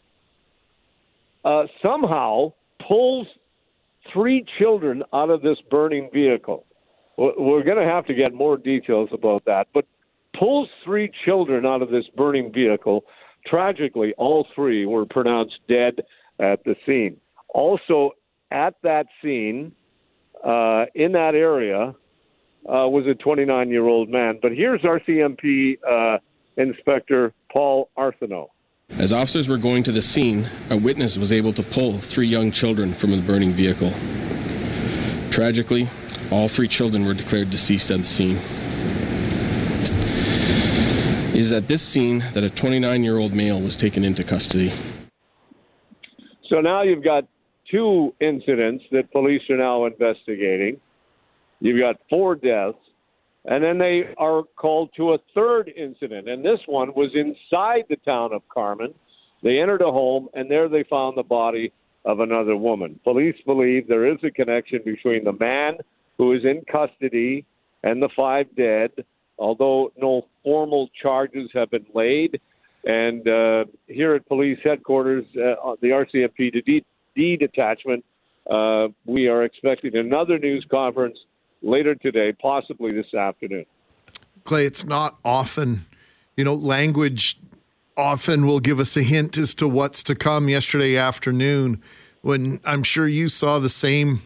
[1.44, 2.54] uh, somehow
[2.88, 3.28] pulls
[4.12, 6.66] three children out of this burning vehicle.
[7.18, 9.86] We're going to have to get more details about that, but
[10.38, 13.04] pulls three children out of this burning vehicle.
[13.46, 16.02] Tragically, all three were pronounced dead
[16.40, 17.18] at the scene.
[17.50, 18.12] Also,
[18.50, 19.74] at that scene,
[20.44, 21.94] uh, in that area,
[22.68, 24.40] uh, was a 29 year old man.
[24.42, 26.20] But here's RCMP uh,
[26.58, 28.50] Inspector Paul Arsenault.
[28.98, 32.52] As officers were going to the scene, a witness was able to pull three young
[32.52, 33.94] children from the burning vehicle.
[35.32, 35.88] Tragically,
[36.30, 38.38] all three children were declared deceased at the scene.
[41.30, 44.72] It is at this scene that a 29 year old male was taken into custody.
[46.50, 47.26] So now you've got
[47.72, 50.82] two incidents that police are now investigating.
[51.62, 52.78] You've got four deaths.
[53.46, 56.30] And then they are called to a third incident.
[56.30, 58.94] And this one was inside the town of Carman.
[59.44, 61.72] They entered a home, and there they found the body
[62.06, 63.00] of another woman.
[63.04, 65.78] Police believe there is a connection between the man
[66.18, 67.46] who is in custody
[67.84, 68.92] and the five dead,
[69.40, 72.40] although no formal charges have been laid.
[72.84, 76.84] And uh, here at police headquarters, uh, the RCMP D,
[77.16, 78.04] D detachment,
[78.50, 81.18] uh, we are expecting another news conference
[81.62, 83.66] later today, possibly this afternoon.
[84.44, 85.86] Clay, it's not often,
[86.36, 87.40] you know, language
[87.98, 91.82] often will give us a hint as to what's to come yesterday afternoon
[92.22, 94.22] when I'm sure you saw the same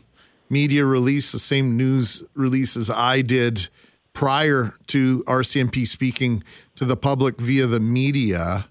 [0.49, 3.67] media release, the same news release as I did
[4.13, 6.43] prior to RCMP speaking
[6.75, 8.67] to the public via the media.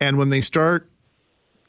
[0.00, 0.88] And when they start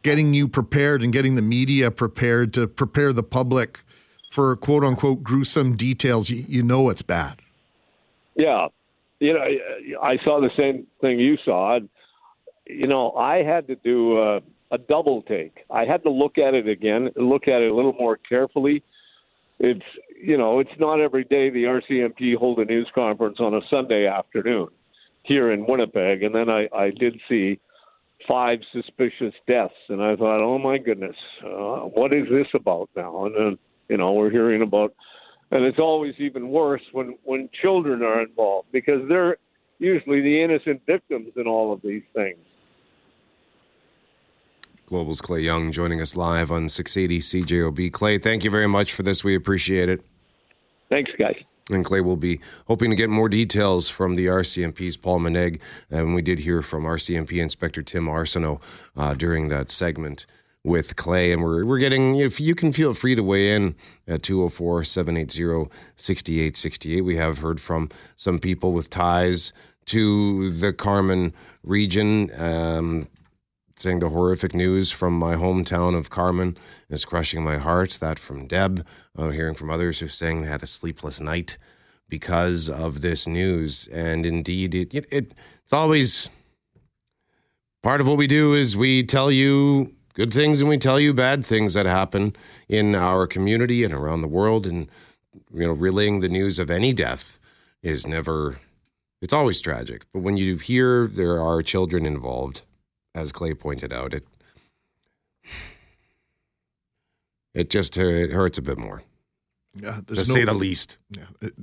[0.04, 3.82] getting you prepared and getting the media prepared to prepare the public
[4.34, 7.40] for quote unquote gruesome details, you, you know it's bad.
[8.36, 8.68] Yeah.
[9.20, 9.46] You know,
[10.02, 11.78] I saw the same thing you saw.
[12.66, 14.42] You know, I had to do a,
[14.72, 15.60] a double take.
[15.70, 18.82] I had to look at it again, look at it a little more carefully.
[19.60, 19.86] It's,
[20.20, 24.08] you know, it's not every day the RCMP hold a news conference on a Sunday
[24.08, 24.70] afternoon
[25.22, 26.24] here in Winnipeg.
[26.24, 27.60] And then I, I did see
[28.28, 29.76] five suspicious deaths.
[29.90, 31.16] And I thought, oh my goodness,
[31.46, 33.28] uh, what is this about now?
[33.28, 33.58] And then,
[33.90, 34.94] you know, we're hearing about,
[35.52, 39.38] and it's always even worse when when children are involved because they're
[39.80, 42.40] usually the innocent victims in all of these things.
[44.86, 47.92] Global's Clay Young joining us live on 680 CJOB.
[47.92, 49.24] Clay, thank you very much for this.
[49.24, 50.02] We appreciate it.
[50.90, 51.36] Thanks, guys.
[51.72, 55.60] And Clay will be hoping to get more details from the RCMP's Paul Manaigre.
[55.90, 58.62] And we did hear from RCMP Inspector Tim Arsenault
[58.98, 60.26] uh, during that segment
[60.64, 61.32] with Clay.
[61.32, 63.76] And we're, we're getting, if you can feel free to weigh in
[64.08, 67.02] at 204 780 6868.
[67.02, 69.54] We have heard from some people with ties
[69.86, 72.32] to the Carman region.
[72.40, 73.08] Um,
[73.76, 76.58] saying the horrific news from my hometown of Carman
[76.90, 77.98] is crushing my heart.
[78.00, 78.86] That from Deb.
[79.18, 81.58] Uh, hearing from others who saying they had a sleepless night
[82.08, 83.88] because of this news.
[83.88, 86.30] And indeed, it, it, it it's always
[87.82, 91.14] part of what we do is we tell you good things and we tell you
[91.14, 92.36] bad things that happen
[92.68, 94.66] in our community and around the world.
[94.66, 94.88] And,
[95.54, 97.40] you know, relaying the news of any death
[97.82, 98.60] is never,
[99.22, 100.06] it's always tragic.
[100.14, 102.62] But when you hear there are children involved,
[103.16, 104.26] as Clay pointed out, it,
[107.54, 109.04] it just it hurts a bit more.
[109.76, 110.98] Yeah, to no, say the least.
[111.10, 111.54] Yeah, it,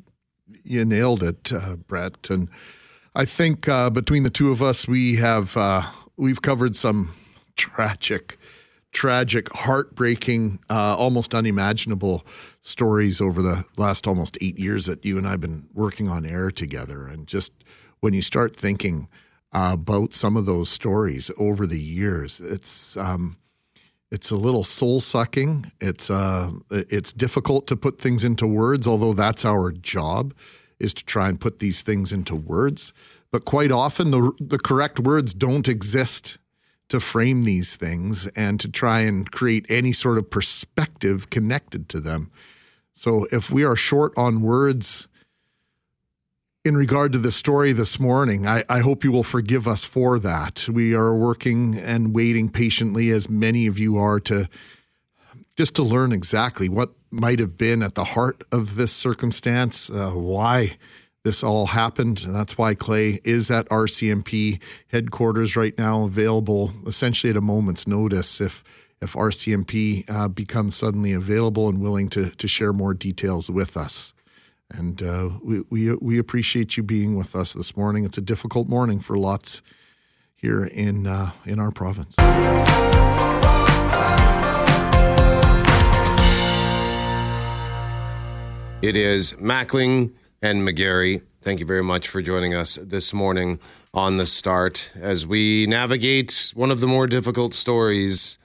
[0.65, 2.31] you nailed it, uh, Brett.
[2.31, 2.49] And
[3.15, 5.83] I think uh, between the two of us, we have uh,
[6.17, 7.13] we've covered some
[7.57, 8.37] tragic,
[8.93, 12.27] tragic, heartbreaking, uh, almost unimaginable
[12.61, 16.51] stories over the last almost eight years that you and I've been working on air
[16.51, 17.07] together.
[17.07, 17.53] And just
[18.01, 19.09] when you start thinking
[19.53, 23.37] about some of those stories over the years, it's um,
[24.11, 25.71] it's a little soul sucking.
[25.81, 30.35] It's uh, it's difficult to put things into words, although that's our job
[30.81, 32.93] is to try and put these things into words.
[33.31, 36.39] But quite often, the the correct words don't exist
[36.91, 42.01] to frame these things and to try and create any sort of perspective connected to
[42.01, 42.31] them.
[42.93, 45.09] So if we are short on words
[46.65, 50.19] in regard to the story this morning, I, I, hope you will forgive us for
[50.19, 50.69] that.
[50.69, 54.47] We are working and waiting patiently, as many of you are, to
[55.57, 60.11] just to learn exactly what might have been at the heart of this circumstance, uh,
[60.11, 60.77] why
[61.25, 62.23] this all happened.
[62.25, 67.87] And that's why Clay is at RCMP headquarters right now, available essentially at a moment's
[67.87, 68.65] notice if
[69.03, 74.15] if RCMP uh, becomes suddenly available and willing to to share more details with us.
[74.73, 78.05] And uh, we, we, we appreciate you being with us this morning.
[78.05, 79.63] It's a difficult morning for lots
[80.37, 82.17] here in, uh, in our province.
[88.81, 91.23] It is Mackling and McGarry.
[91.43, 93.59] Thank you very much for joining us this morning
[93.93, 98.39] on the start as we navigate one of the more difficult stories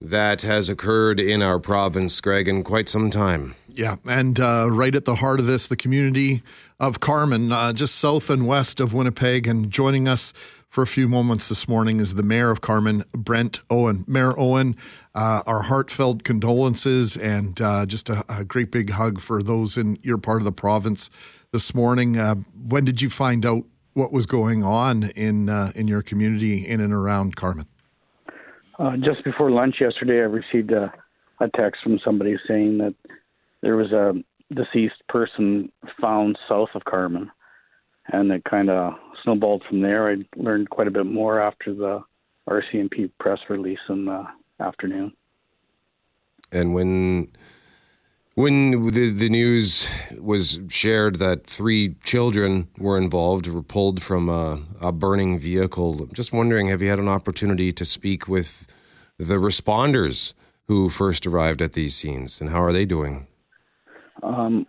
[0.00, 3.54] that has occurred in our province, Greg, in quite some time.
[3.68, 6.42] Yeah, and uh, right at the heart of this, the community
[6.80, 9.46] of Carman, uh, just south and west of Winnipeg.
[9.46, 10.32] And joining us
[10.76, 14.04] for a few moments this morning is the mayor of Carman, Brent Owen.
[14.06, 14.76] Mayor Owen,
[15.14, 19.96] uh, our heartfelt condolences and uh, just a, a, great big hug for those in
[20.02, 21.08] your part of the province
[21.50, 22.18] this morning.
[22.18, 22.34] Uh,
[22.68, 26.82] when did you find out what was going on in uh, in your community in
[26.82, 27.66] and around Carman?
[29.00, 30.92] just before lunch yesterday, I received a,
[31.40, 32.94] a text from somebody saying that
[33.62, 34.12] there was a
[34.52, 37.30] deceased person found south of Carman,
[38.08, 38.92] and it kind of
[39.26, 40.08] snowballed from there.
[40.08, 42.02] I learned quite a bit more after the
[42.48, 44.24] RCMP press release in the
[44.60, 45.12] afternoon.
[46.52, 47.32] And when
[48.34, 54.62] when the the news was shared that three children were involved, were pulled from a,
[54.80, 58.68] a burning vehicle, just wondering, have you had an opportunity to speak with
[59.18, 60.34] the responders
[60.68, 63.26] who first arrived at these scenes, and how are they doing?
[64.22, 64.66] Um,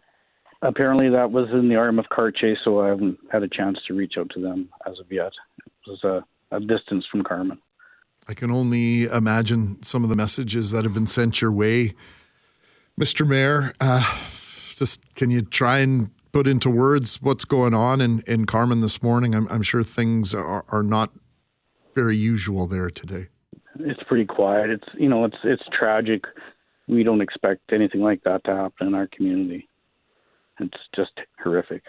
[0.61, 3.93] apparently, that was in the RM of Cartier, so I haven't had a chance to
[3.93, 5.31] reach out to them as of yet.
[5.65, 7.59] It was a, a distance from Carman.
[8.27, 11.95] I can only imagine some of the messages that have been sent your way,
[12.99, 13.27] Mr.
[13.27, 13.73] Mayor.
[13.79, 14.03] Uh,
[14.75, 19.01] just can you try and put into words what's going on in, in Carman this
[19.01, 19.33] morning?
[19.33, 21.11] I'm, I'm sure things are, are not
[21.95, 23.27] very usual there today.
[23.79, 24.69] It's pretty quiet.
[24.69, 26.23] It's you know it's it's tragic
[26.87, 29.67] we don't expect anything like that to happen in our community.
[30.59, 31.11] It's just
[31.43, 31.83] horrific.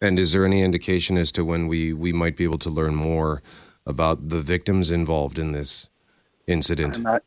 [0.00, 2.94] And is there any indication as to when we, we might be able to learn
[2.94, 3.42] more
[3.86, 5.88] about the victims involved in this
[6.46, 7.00] incident?
[7.00, 7.22] Not,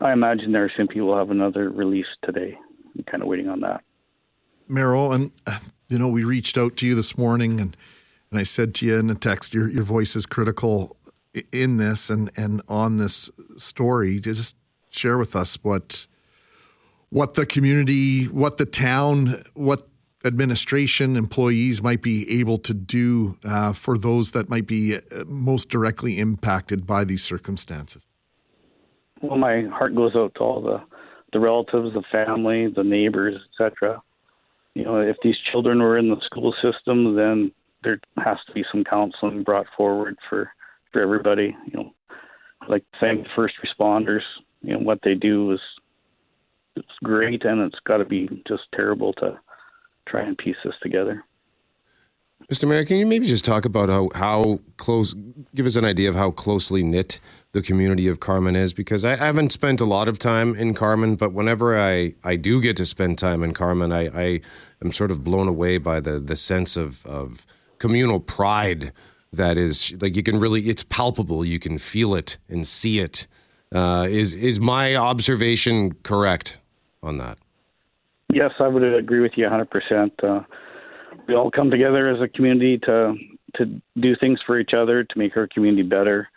[0.00, 2.58] I imagine there simply will have another release today.
[2.96, 3.82] I'm kind of waiting on that.
[4.68, 5.58] Meryl, and uh,
[5.88, 7.76] you know, we reached out to you this morning, and
[8.30, 10.96] and I said to you in a text, your your voice is critical
[11.52, 14.18] in this and and on this story.
[14.18, 14.56] Just
[14.90, 16.06] share with us what
[17.10, 19.88] what the community, what the town, what
[20.24, 25.68] administration employees might be able to do uh, for those that might be uh, most
[25.68, 28.06] directly impacted by these circumstances?
[29.22, 30.82] Well, my heart goes out to all the
[31.32, 34.00] the relatives, the family, the neighbors, etc.
[34.74, 38.64] You know, if these children were in the school system, then there has to be
[38.70, 40.50] some counseling brought forward for
[40.92, 41.56] for everybody.
[41.66, 41.94] You know,
[42.68, 44.22] like thank the first responders
[44.66, 45.60] you know what they do is
[46.76, 49.38] it's great, and it's got to be just terrible to
[50.06, 51.24] try and piece this together.
[52.52, 52.68] Mr.
[52.68, 55.14] Mayor, can you maybe just talk about how, how close,
[55.54, 57.18] give us an idea of how closely knit
[57.52, 58.72] the community of Carman is?
[58.72, 62.36] Because I, I haven't spent a lot of time in Carman, but whenever I, I
[62.36, 64.40] do get to spend time in Carman, I, I
[64.84, 67.46] am sort of blown away by the, the sense of, of
[67.78, 68.92] communal pride
[69.32, 71.44] that is like you can really, it's palpable.
[71.44, 73.26] You can feel it and see it.
[73.74, 76.58] Uh, is is my observation correct
[77.02, 77.38] on that?
[78.32, 80.10] Yes, I would agree with you 100%.
[80.22, 80.42] Uh,
[81.28, 83.14] we all come together as a community to
[83.54, 83.64] to
[83.98, 86.28] do things for each other to make our community better.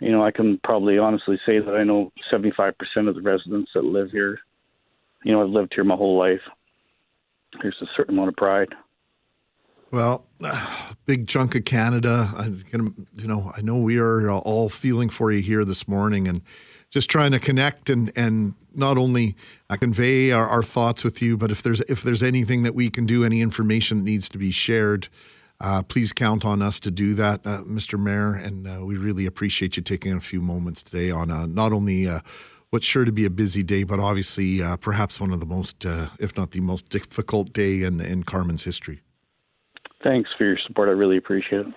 [0.00, 2.74] You know, I can probably honestly say that I know 75%
[3.08, 4.38] of the residents that live here.
[5.24, 6.40] You know, I've lived here my whole life.
[7.60, 8.68] There's a certain amount of pride.
[9.90, 12.30] Well, uh, big chunk of Canada.
[12.36, 16.28] I can, you know, I know we are all feeling for you here this morning,
[16.28, 16.42] and
[16.92, 19.34] just trying to connect and and not only
[19.68, 22.88] uh, convey our, our, thoughts with you, but if there's if there's anything that we
[22.88, 25.08] can do, any information that needs to be shared,
[25.60, 27.98] uh, please count on us to do that, uh, Mr.
[27.98, 28.34] Mayor.
[28.34, 32.08] And uh, we really appreciate you taking a few moments today on not only
[32.70, 35.84] what's sure to be a busy day, but obviously perhaps one of the most,
[36.18, 39.00] if not the most difficult day in in Carman's history.
[40.02, 40.88] Thanks for your support.
[40.88, 41.74] I really appreciate it.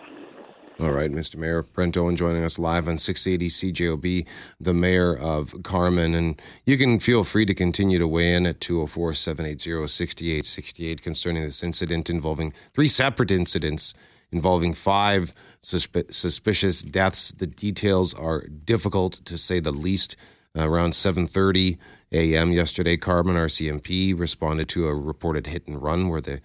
[0.77, 1.37] All right, Mr.
[1.37, 4.25] Mayor Brent Owen joining us live on 680 CJOB,
[4.59, 6.13] the mayor of Carman.
[6.13, 11.43] And you can feel free to continue to weigh in at 204 780 6868 concerning
[11.43, 13.93] this incident involving three separate incidents
[14.33, 17.31] involving five susp- suspicious deaths.
[17.31, 20.17] The details are difficult to say the least.
[20.57, 21.77] Uh, around 7:30
[22.11, 22.51] a.m.
[22.53, 26.39] yesterday, Carman RCMP responded to a reported hit and run where they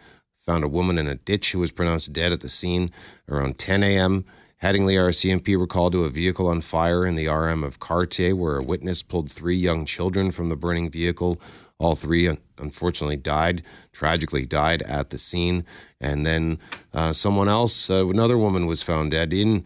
[0.50, 2.90] found a woman in a ditch who was pronounced dead at the scene.
[3.28, 4.24] Around 10 a.m.,
[4.60, 8.56] Headingley RCMP were called to a vehicle on fire in the RM of Cartier, where
[8.56, 11.40] a witness pulled three young children from the burning vehicle.
[11.78, 15.64] All three, unfortunately, died, tragically died at the scene.
[16.00, 16.58] And then
[16.92, 19.64] uh, someone else, uh, another woman, was found dead in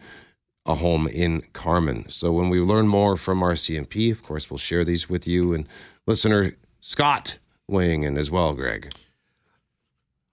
[0.67, 2.09] a home in Carman.
[2.09, 5.51] So when we learn more from RCMP, of course, we'll share these with you.
[5.55, 5.67] And
[6.05, 8.93] listener Scott weighing in as well, Greg.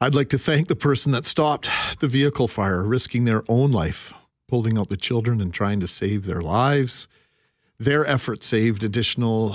[0.03, 4.13] I'd like to thank the person that stopped the vehicle fire, risking their own life,
[4.49, 7.07] pulling out the children and trying to save their lives.
[7.79, 9.55] Their effort saved additional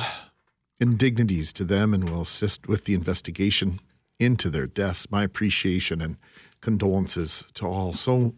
[0.79, 3.81] indignities to them and will assist with the investigation
[4.21, 5.11] into their deaths.
[5.11, 6.15] My appreciation and
[6.61, 7.91] condolences to all.
[7.91, 8.33] So,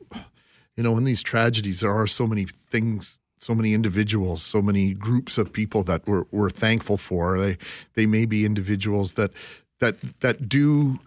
[0.75, 4.95] you know, in these tragedies, there are so many things, so many individuals, so many
[4.95, 7.39] groups of people that we're, we're thankful for.
[7.39, 7.59] They,
[7.93, 9.31] they may be individuals that
[9.77, 10.99] that that do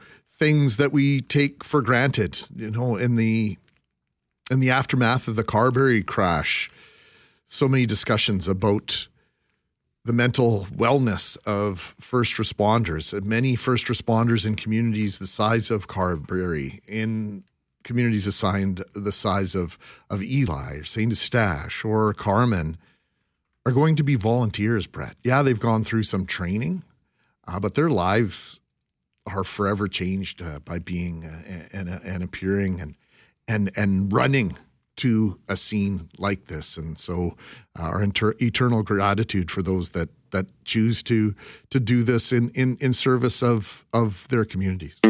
[0.43, 2.41] things that we take for granted.
[2.57, 3.57] You know, in the
[4.51, 6.69] in the aftermath of the Carberry crash,
[7.47, 9.07] so many discussions about
[10.05, 13.23] the mental wellness of first responders.
[13.23, 17.45] Many first responders in communities the size of Carberry, in
[17.85, 19.79] communities assigned the size of,
[20.11, 21.11] of Elie or St.
[21.11, 22.79] Eustache or Carman,
[23.65, 25.15] are going to be volunteers, Brett.
[25.23, 26.83] Yeah, they've gone through some training,
[27.47, 28.59] uh, but their lives
[29.27, 32.97] are forever changed uh, by being uh, and, and appearing and
[33.49, 34.57] and and running
[34.97, 36.77] to a scene like this.
[36.77, 37.37] And so,
[37.79, 41.35] uh, our inter- eternal gratitude for those that that choose to
[41.71, 45.01] to do this in in, in service of of their communities.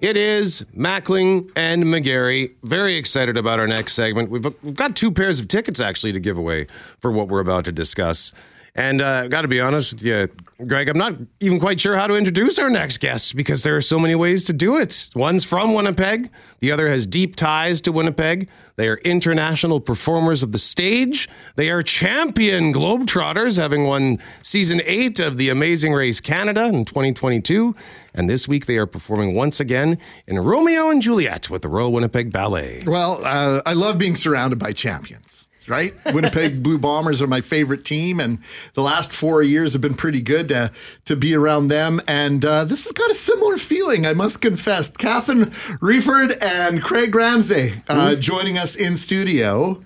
[0.00, 2.56] It is Mackling and McGarry.
[2.64, 4.30] Very excited about our next segment.
[4.30, 6.66] We've, we've got two pairs of tickets actually to give away
[6.98, 8.32] for what we're about to discuss.
[8.74, 10.28] And uh, got to be honest with you,
[10.66, 13.82] Greg, I'm not even quite sure how to introduce our next guest because there are
[13.82, 15.10] so many ways to do it.
[15.14, 18.48] One's from Winnipeg, the other has deep ties to Winnipeg.
[18.76, 21.28] They are international performers of the stage.
[21.56, 27.74] They are champion Globetrotters, having won season eight of The Amazing Race Canada in 2022.
[28.14, 31.92] And this week they are performing once again in Romeo and Juliet with the Royal
[31.92, 32.84] Winnipeg Ballet.
[32.86, 35.92] Well, uh, I love being surrounded by champions right?
[36.12, 38.38] Winnipeg Blue Bombers are my favorite team, and
[38.74, 40.70] the last four years have been pretty good to,
[41.04, 42.00] to be around them.
[42.06, 44.90] And uh, this has got a similar feeling, I must confess.
[44.90, 49.82] Catherine Wreford and Craig Ramsay uh, joining us in studio.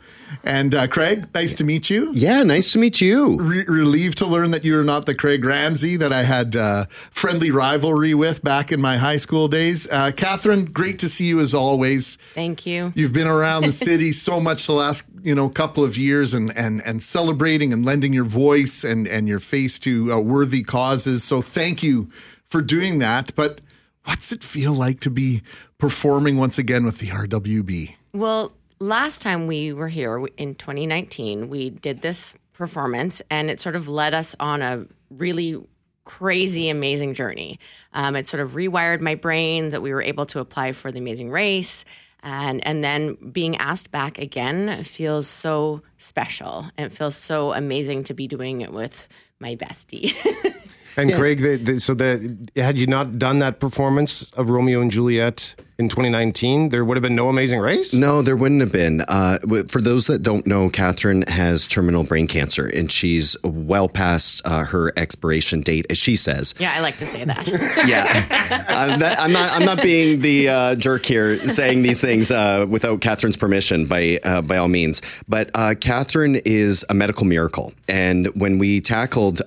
[0.47, 2.13] And uh, Craig, nice to meet you.
[2.13, 3.37] Yeah, nice to meet you.
[3.37, 7.51] Re- relieved to learn that you're not the Craig Ramsey that I had uh, friendly
[7.51, 9.89] rivalry with back in my high school days.
[9.91, 12.17] Uh, Catherine, great to see you as always.
[12.35, 12.93] Thank you.
[12.95, 16.57] You've been around the city so much the last you know couple of years and
[16.57, 21.25] and and celebrating and lending your voice and and your face to uh, worthy causes.
[21.25, 22.09] So thank you
[22.45, 23.35] for doing that.
[23.35, 23.61] But
[24.05, 25.43] what's it feel like to be
[25.79, 27.97] performing once again with the RWB?
[28.13, 33.77] Well, last time we were here in 2019, we did this performance, and it sort
[33.77, 35.63] of led us on a really
[36.05, 37.59] crazy, amazing journey.
[37.93, 40.99] Um, it sort of rewired my brain that we were able to apply for the
[40.99, 41.85] Amazing Race.
[42.23, 46.67] And, and then being asked back again feels so special.
[46.79, 49.07] It feels so amazing to be doing it with
[49.39, 50.15] my bestie.
[50.97, 51.19] and yeah.
[51.19, 55.55] Craig, the, the, so the, had you not done that performance of Romeo and Juliet
[55.79, 57.93] in 2019, there would have been no Amazing Race?
[57.93, 59.03] No, there wouldn't have been.
[59.03, 59.39] Uh,
[59.69, 64.65] for those that don't know, Catherine has terminal brain cancer and she's well past uh,
[64.65, 66.55] her expiration date, as she says.
[66.59, 67.47] Yeah, I like to say that.
[67.87, 68.65] yeah.
[68.69, 72.65] I'm not, I'm not, I'm not being the uh, jerk here saying these things uh,
[72.67, 75.03] without Catherine's permission by, uh, by all means.
[75.29, 77.75] But uh, Catherine is a medical miracle.
[77.87, 79.43] And when we tackled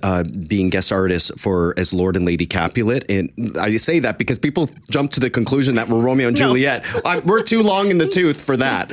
[0.46, 4.68] being guest artists for as Lord and Lady Capulet, and I say that because people
[4.90, 6.84] jump to the conclusion that we're Romeo and Juliet.
[7.04, 8.88] I, we're too long in the tooth for that.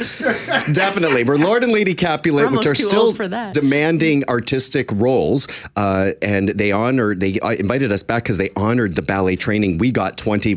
[0.73, 3.11] Definitely, we're Lord and Lady Capulet, We're which are still
[3.53, 7.15] demanding artistic roles, uh, and they honor.
[7.15, 10.55] They uh, invited us back because they honored the ballet training we got twenty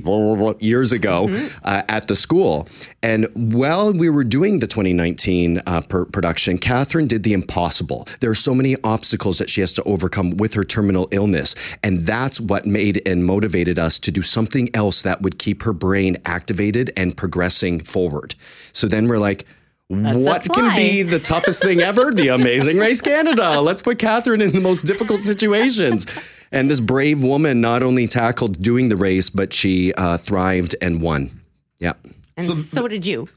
[0.60, 1.58] years ago Mm-hmm.
[1.64, 2.68] uh, at the school.
[3.02, 8.06] And while we were doing the 2019 uh, per- production, Catherine did the impossible.
[8.20, 12.00] There are so many obstacles that she has to overcome with her terminal illness, and
[12.00, 16.16] that's what made and motivated us to do something else that would keep her brain
[16.24, 18.34] activated and progressing forward.
[18.72, 19.46] So then we're like.
[19.92, 20.54] Let's what apply.
[20.54, 22.12] can be the toughest thing ever?
[22.12, 23.60] The Amazing Race Canada.
[23.60, 26.06] Let's put Catherine in the most difficult situations.
[26.52, 31.00] And this brave woman not only tackled doing the race, but she uh, thrived and
[31.00, 31.40] won.
[31.80, 31.94] Yeah.
[32.48, 33.28] And so, did you.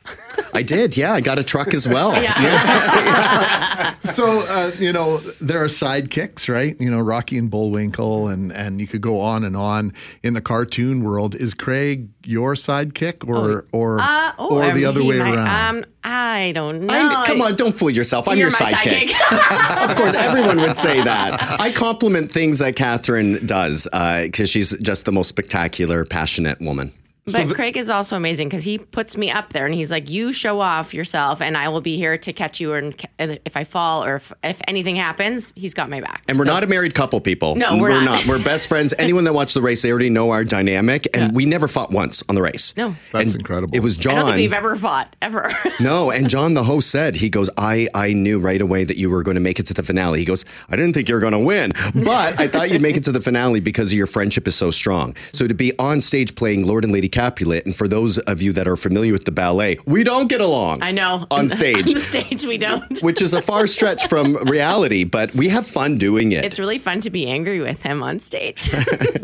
[0.54, 0.96] I did.
[0.98, 1.14] Yeah.
[1.14, 2.12] I got a truck as well.
[4.04, 6.80] so uh, you know there are sidekicks, right?
[6.80, 10.42] You know Rocky and Bullwinkle, and and you could go on and on in the
[10.42, 11.36] cartoon world.
[11.36, 15.78] Is Craig your sidekick, or or Uh, oh, or the um, other way might- around?
[15.78, 16.94] Um, I don't know.
[16.94, 18.28] I- come on, don't fool yourself.
[18.28, 19.08] I'm You're your my sidekick.
[19.10, 19.90] sidekick.
[19.90, 21.60] of course, everyone would say that.
[21.62, 26.92] I compliment things that Catherine does because she's just the most spectacular, passionate woman.
[27.26, 30.34] But Craig is also amazing because he puts me up there and he's like, "You
[30.34, 32.74] show off yourself, and I will be here to catch you.
[32.74, 36.44] And if I fall or if, if anything happens, he's got my back." And we're
[36.46, 37.56] So- not a married couple, people.
[37.56, 38.26] No, we're not.
[38.28, 38.94] We're best friends.
[39.00, 42.24] Anyone that watched the race, they already know our dynamic, and we never fought once
[42.28, 42.74] on the race.
[42.76, 42.94] No.
[43.14, 43.74] That's And incredible.
[43.74, 44.26] It was I don't John.
[44.26, 45.50] think we've ever fought ever.
[45.80, 49.10] no, and John, the host, said he goes, "I I knew right away that you
[49.10, 51.22] were going to make it to the finale." He goes, "I didn't think you were
[51.22, 54.46] going to win, but I thought you'd make it to the finale because your friendship
[54.46, 57.88] is so strong." So to be on stage playing Lord and Lady Capulet, and for
[57.88, 60.82] those of you that are familiar with the ballet, we don't get along.
[60.82, 61.88] I know on stage.
[61.88, 63.00] on the stage, we don't.
[63.04, 66.44] which is a far stretch from reality, but we have fun doing it.
[66.44, 68.72] It's really fun to be angry with him on stage.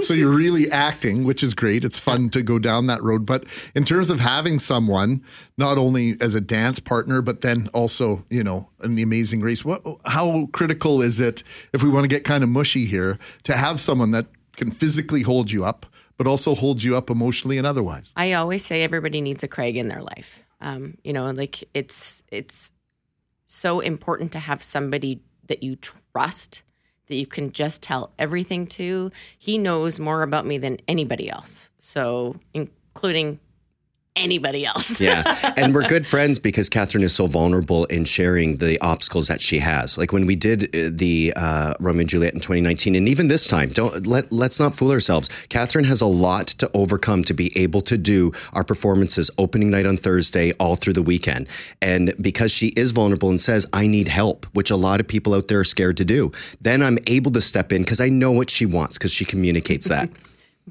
[0.04, 1.84] so you're really acting, which is great.
[1.84, 3.26] It's fun to go down that road.
[3.26, 5.24] But in terms of having someone,
[5.58, 9.66] not only as a dance partner, but then also, you know, in the amazing race,
[9.66, 13.58] what how critical is it if we want to get kind of mushy here to
[13.58, 14.28] have someone that
[14.60, 15.86] can physically hold you up,
[16.20, 18.14] but also holds you up emotionally and otherwise?
[18.16, 20.44] I always say everybody needs a Craig in their life.
[20.60, 22.74] Um, you know, like it's it's
[23.48, 26.62] so important to have somebody that you trust
[27.08, 29.12] that you can just tell everything to.
[29.38, 31.72] He knows more about me than anybody else.
[31.80, 33.40] So, including
[34.16, 35.00] anybody else.
[35.02, 35.54] yeah.
[35.60, 39.60] And we're good friends because Catherine is so vulnerable in sharing the obstacles that she
[39.60, 39.98] has.
[39.98, 43.46] Like when we did uh, the uh, Romeo and Juliet in 2019, and even this
[43.48, 45.30] time, don't let let's not fool ourselves.
[45.50, 49.86] Catherine has a lot to overcome to be able to do our performances opening night
[49.86, 51.48] on Thursday all through the weekend.
[51.82, 55.34] And because she is vulnerable and says, I need help, which a lot of people
[55.34, 56.32] out there are scared to do,
[56.62, 59.88] then I'm able to step in because I know what she wants because she communicates
[59.90, 60.10] that.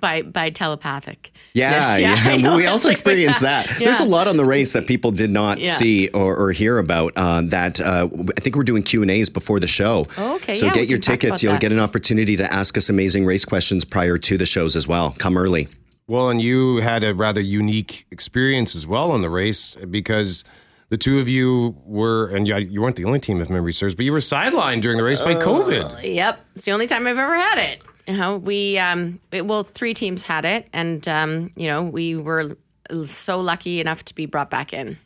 [0.01, 1.33] by by telepathic.
[1.55, 2.33] Yeah, Yes, yeah.
[2.33, 2.57] I know.
[2.57, 3.69] We also It's like- experienced that.
[3.79, 5.73] There's a lot on the race that people did not Yeah.
[5.75, 7.13] see or, or hear about.
[7.17, 10.05] Uh, that uh, I think we're doing Q and A's before the show.
[10.19, 11.43] Oh, okay, So yeah, get your tickets.
[11.43, 11.61] You'll that.
[11.61, 15.15] get an opportunity to ask us amazing race questions prior to the shows as well.
[15.19, 15.69] Come early.
[16.07, 20.43] Well, and you had a rather unique experience as well on the race because
[20.89, 23.95] the two of you were, and you, you weren't the only team, if memory serves,
[23.95, 26.15] but you were sidelined during the race by COVID.
[26.15, 27.83] Yep, it's the only time I've ever had it.
[28.09, 32.17] You know, we um, it, well, three teams had it, and um, you know, we
[32.17, 32.57] were
[33.05, 34.97] so lucky enough to be brought back in.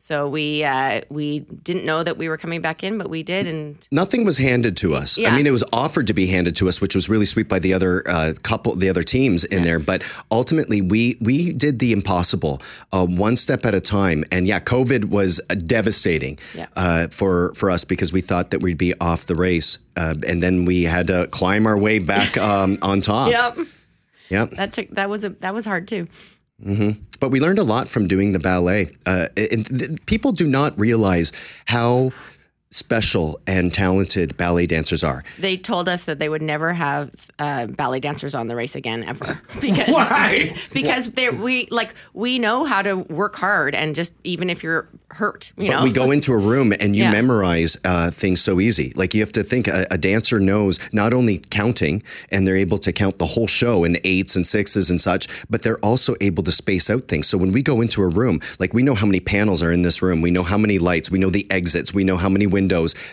[0.00, 3.48] So we uh, we didn't know that we were coming back in, but we did,
[3.48, 5.18] and Nothing was handed to us.
[5.18, 5.32] Yeah.
[5.32, 7.58] I mean, it was offered to be handed to us, which was really sweet by
[7.58, 9.80] the other uh, couple, the other teams in there.
[9.80, 14.22] But ultimately, we we did the impossible, uh, one step at a time.
[14.30, 16.68] And yeah, COVID was uh, devastating Yeah.
[16.76, 20.40] uh, for for us because we thought that we'd be off the race, uh, and
[20.40, 23.30] then we had to climb our way back um, on top.
[23.32, 23.58] yep,
[24.30, 24.50] Yep.
[24.50, 26.06] that took that was a that was hard too.
[26.62, 26.90] hmm
[27.20, 28.92] But we learned a lot from doing the ballet.
[29.06, 31.32] Uh, and th- people do not realize
[31.66, 32.12] how
[32.70, 35.24] special and talented ballet dancers are.
[35.38, 39.04] They told us that they would never have uh, ballet dancers on the race again
[39.04, 40.54] ever because Why?
[40.74, 45.52] because we like we know how to work hard and just even if you're hurt,
[45.56, 45.82] you but know.
[45.84, 47.10] we go into a room and you Yeah.
[47.12, 48.92] memorize uh, things so easy.
[48.94, 52.76] Like you have to think a, a dancer knows not only counting and they're able
[52.78, 56.42] to count the whole show in eights and sixes and such, but they're also able
[56.42, 57.26] to space out things.
[57.26, 59.80] So when we go into a room, like we know how many panels are in
[59.80, 62.46] this room, we know how many lights, we know the exits, we know how many
[62.46, 62.57] windows.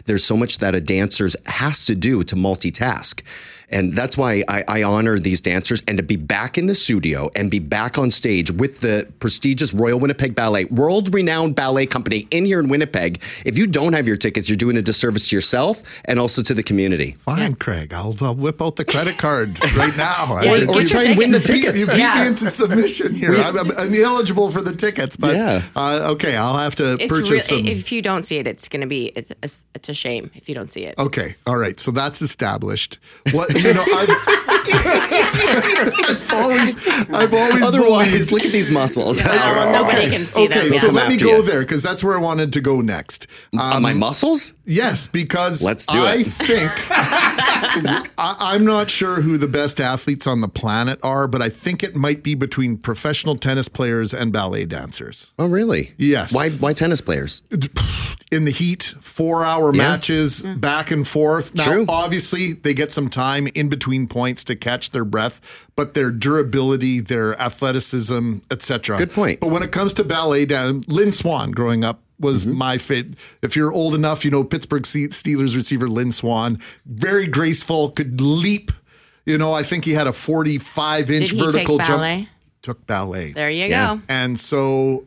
[0.06, 3.22] There's so much that a dancer has to do to multitask.
[3.70, 7.30] And that's why I, I honor these dancers and to be back in the studio
[7.36, 12.28] and be back on stage with the prestigious Royal Winnipeg Ballet, world renowned ballet company
[12.32, 13.22] in here in Winnipeg.
[13.46, 16.54] If you don't have your tickets, you're doing a disservice to yourself and also to
[16.54, 17.14] the community.
[17.20, 17.94] Fine, Craig.
[17.94, 20.40] I'll, I'll whip out the credit card right now.
[20.46, 21.80] Yeah, I- or you try beat- and win the you beat- tickets.
[21.82, 22.22] You beat Yeah.
[22.22, 23.34] me into submission here.
[23.36, 25.62] I'm, I'm ineligible for the tickets, but Yeah.
[25.76, 27.66] uh, okay, I'll have to It's purchase really, some.
[27.68, 29.36] if you don't see it, it's going to be it's a,
[29.76, 30.98] it's a shame if you don't see it.
[30.98, 31.80] Okay, all right.
[31.80, 33.00] So that's established.
[33.32, 34.10] What you know, I've,
[35.08, 39.22] I've always, I've always Otherwise, believed- look at these muscles.
[39.22, 40.80] Well, nobody can see okay, them.
[40.80, 41.44] so let me go you.
[41.44, 43.28] there because that's where I wanted to go next.
[43.58, 44.54] Uh, my muscles?
[44.66, 46.28] Yes, because Let's do I it.
[46.28, 51.50] think I, I'm not sure who the best athletes on the planet are, but I
[51.50, 55.34] think it might be between professional tennis players and ballet dancers.
[55.40, 55.94] Oh, really?
[55.98, 56.34] Yes.
[56.34, 56.50] Why?
[56.52, 57.42] Why tennis players?
[58.32, 59.78] In the heat, four hour Yeah.
[59.84, 61.54] matches, back and forth.
[61.56, 61.86] Now, True.
[61.88, 67.00] obviously, they get some time in between points to catch their breath, but their durability,
[67.00, 68.98] their athleticism, etc.
[68.98, 69.40] Good point.
[69.40, 72.58] But when it comes to ballet, down Lynn Swann, growing up, was Mm-hmm.
[72.58, 73.08] my fit.
[73.42, 78.72] If you're old enough, you know Pittsburgh Steelers receiver Lynn Swann, very graceful, could leap.
[79.26, 82.16] You know, I think he had a 45 inch Did he take vertical ballet?
[82.18, 82.30] jump.
[82.62, 83.34] Took ballet.
[83.34, 83.96] There you Yeah.
[83.96, 84.02] go.
[84.08, 85.06] And so,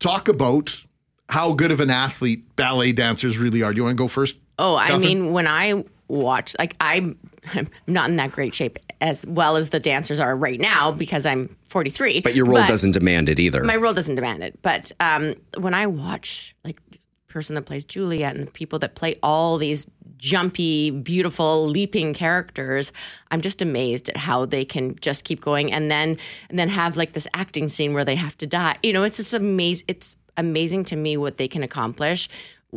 [0.00, 0.84] talk about
[1.30, 3.72] how good of an athlete ballet dancers really are.
[3.72, 4.36] Do you want to go first?
[4.58, 5.00] Oh, I Catherine?
[5.22, 7.16] mean, when I watch, like, I'm,
[7.54, 11.24] I'm not in that great shape as well as the dancers are right now because
[11.24, 12.20] I'm 43.
[12.20, 13.64] But your role doesn't demand it either.
[13.64, 14.60] My role doesn't demand it.
[14.62, 16.78] But um, when I watch, like,
[17.28, 19.86] person that plays Juliet and the people that play all these
[20.16, 22.92] jumpy, beautiful, leaping characters,
[23.30, 26.18] I'm just amazed at how they can just keep going and then
[26.50, 28.76] and then have like this acting scene where they have to die.
[28.82, 29.84] You know, it's just amazing.
[29.88, 32.28] It's amazing to me what they can accomplish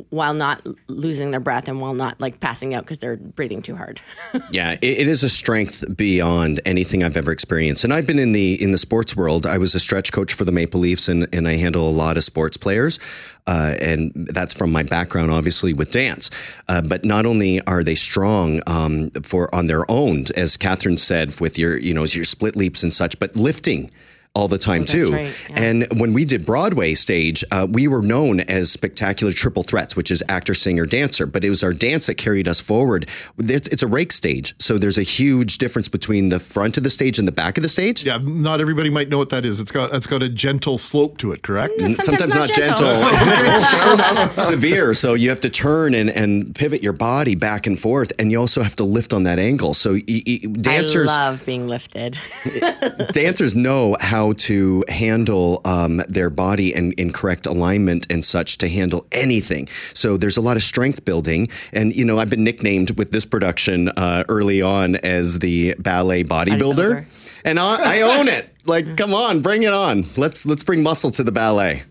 [0.10, 3.76] while not losing their breath and while not like passing out because they're breathing too
[3.76, 4.02] hard.
[4.52, 7.84] Yeah, it, it is a strength beyond anything I've ever experienced.
[7.84, 9.46] And I've been in the in the sports world.
[9.46, 12.18] I was a stretch coach for the Maple Leafs, and and I handle a lot
[12.18, 13.00] of sports players,
[13.48, 16.30] uh, and that's from my background, obviously with dance.
[16.68, 21.40] Uh, but not only are they strong um, for on their own, as Catherine said,
[21.40, 23.90] with your you know your split leaps and such, but lifting
[24.36, 25.12] all the time Oh, too.
[25.14, 25.62] right, yeah.
[25.62, 30.10] And when we did Broadway stage, uh, we were known as spectacular triple threats, which
[30.10, 31.28] is actor, singer, dancer.
[31.28, 33.08] But it was our dance that carried us forward.
[33.38, 36.90] It's it's a rake stage, so there's a huge difference between the front of the
[36.90, 38.04] stage and the back of the stage.
[38.04, 39.62] Yeah, not everybody might know what that is.
[39.62, 41.80] It's got it's got a gentle slope to it, correct?
[41.80, 43.04] And Sometimes not gentle.
[44.38, 44.96] severe.
[44.96, 48.40] So you have to turn and, and pivot your body back and forth, and you
[48.40, 49.76] also have to lift on that angle.
[49.76, 52.18] So y- y- dancers, I love being lifted.
[53.14, 58.70] dancers know how to handle um, their body and in correct alignment and such to
[58.70, 59.68] handle anything.
[59.94, 63.26] So there's a lot of strength building, and you know I've been nicknamed with this
[63.26, 67.42] production uh, early on as the ballet bodybuilder, Bodybuilder.
[67.44, 68.50] and I, I own it.
[68.66, 70.06] Like, come on, bring it on.
[70.16, 71.84] Let's let's bring muscle to the ballet.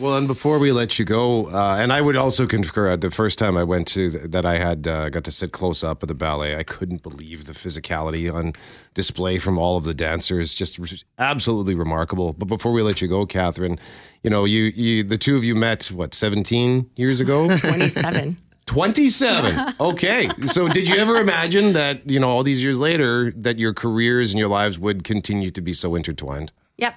[0.00, 2.90] Well, and before we let you go, uh, and I would also concur.
[2.92, 5.52] uh, The first time I went to th- that, I had uh, got to sit
[5.52, 6.56] close up at the ballet.
[6.56, 8.52] I couldn't believe the physicality on
[8.94, 10.54] display from all of the dancers.
[10.54, 10.86] Just r-
[11.18, 12.32] absolutely remarkable.
[12.32, 13.78] But before we let you go, Catherine,
[14.22, 17.54] you know, you, you the two of you met what seventeen years ago.
[17.56, 18.38] 27.
[18.66, 19.74] 27.
[19.80, 20.30] Okay.
[20.46, 24.30] So did you ever imagine that, you know, all these years later that your careers
[24.32, 26.52] and your lives would continue to be so intertwined?
[26.78, 26.94] Yep.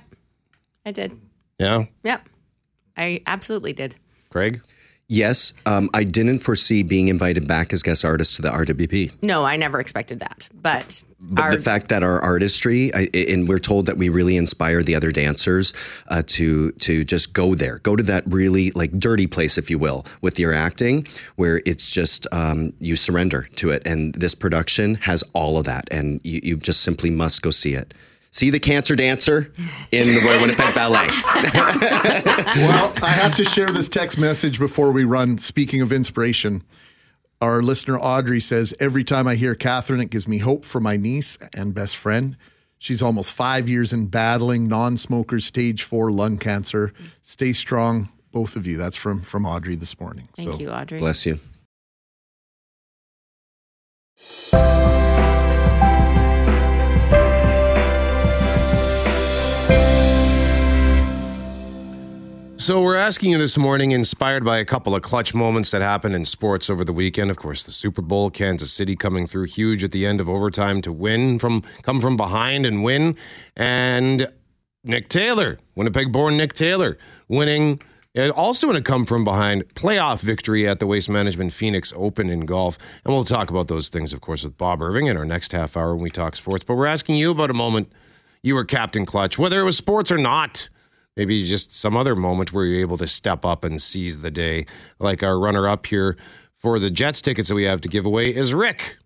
[0.86, 1.20] I did.
[1.60, 1.86] Yeah.
[2.04, 2.30] Yep.
[2.98, 3.96] I absolutely did.
[4.30, 4.62] Craig?
[5.08, 9.12] Yes, um, I didn't foresee being invited back as guest artist to the RWB.
[9.22, 10.50] No, I never expected that.
[10.52, 14.36] But, But our, the fact that our artistry, I, and we're told that we really
[14.36, 15.74] inspire the other dancers
[16.08, 19.78] uh, to to just go there, go to that really like dirty place, if you
[19.78, 23.84] will, with your acting, where it's just um, you surrender to it.
[23.86, 27.76] And this production has all of that, and you, you just simply must go see
[27.76, 27.94] it.
[28.32, 29.54] See the Cancer Dancer
[29.92, 31.08] in the Royal Winnipeg Ballet.
[32.46, 35.38] well, I have to share this text message before we run.
[35.38, 36.64] Speaking of inspiration,
[37.42, 40.98] our listener Audrey says, Every time I hear Catherine, it gives me hope for my
[40.98, 42.38] niece and best friend.
[42.78, 46.94] She's almost five years in battling non smoker stage four lung cancer.
[47.24, 48.78] Stay strong, both of you.
[48.78, 50.30] That's from, from Audrey this morning.
[50.34, 51.00] thank you, Audrey.
[51.00, 51.40] Bless you.
[62.66, 66.16] So we're asking you this morning, inspired by a couple of clutch moments that happened
[66.16, 67.30] in sports over the weekend.
[67.30, 70.82] Of course, the Super Bowl, Kansas City coming through huge at the end of overtime
[70.82, 73.18] to win from come from behind and win,
[73.56, 74.32] and
[74.84, 76.98] Nick Taylor, Winnipeg-born Nick Taylor,
[77.28, 77.82] winning
[78.16, 82.32] And also in a come from behind playoff victory at the Waste Management Phoenix Open
[82.32, 82.80] in golf.
[83.04, 85.78] And we'll talk about those things, of course, with Bob Irving in our next half
[85.78, 86.64] hour when we talk sports.
[86.64, 87.92] But we're asking you about a moment
[88.42, 90.70] you were Captain Clutch, whether it was sports or not.
[91.16, 94.66] Maybe just some other moment where you're able to step up and seize the day.
[95.00, 96.18] Like our runner up here
[96.58, 98.98] for the Jets tickets that we have to give away is Rick.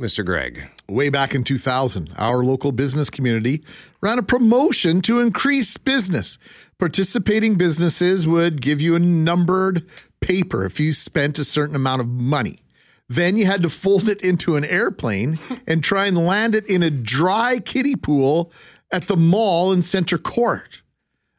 [0.00, 0.24] Mr.
[0.24, 0.70] Greg.
[0.88, 3.64] Way back in 2000, our local business community
[4.00, 6.38] ran a promotion to increase business.
[6.78, 9.84] Participating businesses would give you a numbered
[10.20, 12.60] paper if you spent a certain amount of money.
[13.08, 16.84] Then you had to fold it into an airplane and try and land it in
[16.84, 18.52] a dry kiddie pool
[18.92, 20.82] at the mall in Center Court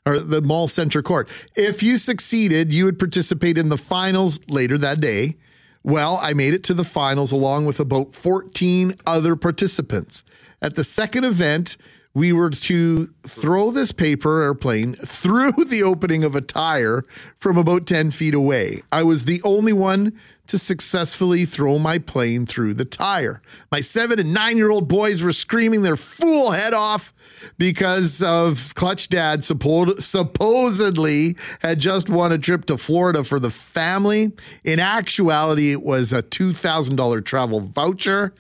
[0.06, 1.30] or the mall center court.
[1.56, 5.38] If you succeeded, you would participate in the finals later that day.
[5.84, 10.24] Well, I made it to the finals along with about 14 other participants.
[10.62, 11.78] At the second event,
[12.14, 17.05] we were to throw this paper airplane through the opening of a tire
[17.38, 18.82] from about 10 feet away.
[18.91, 23.39] I was the only one to successfully throw my plane through the tire.
[23.72, 27.14] My seven and nine year old boys were screaming their fool head off
[27.60, 33.51] because of Clutch Dad suppo- supposedly had just won a trip to Florida for the
[33.51, 34.32] family.
[34.64, 38.34] In actuality, it was a $2,000 travel voucher.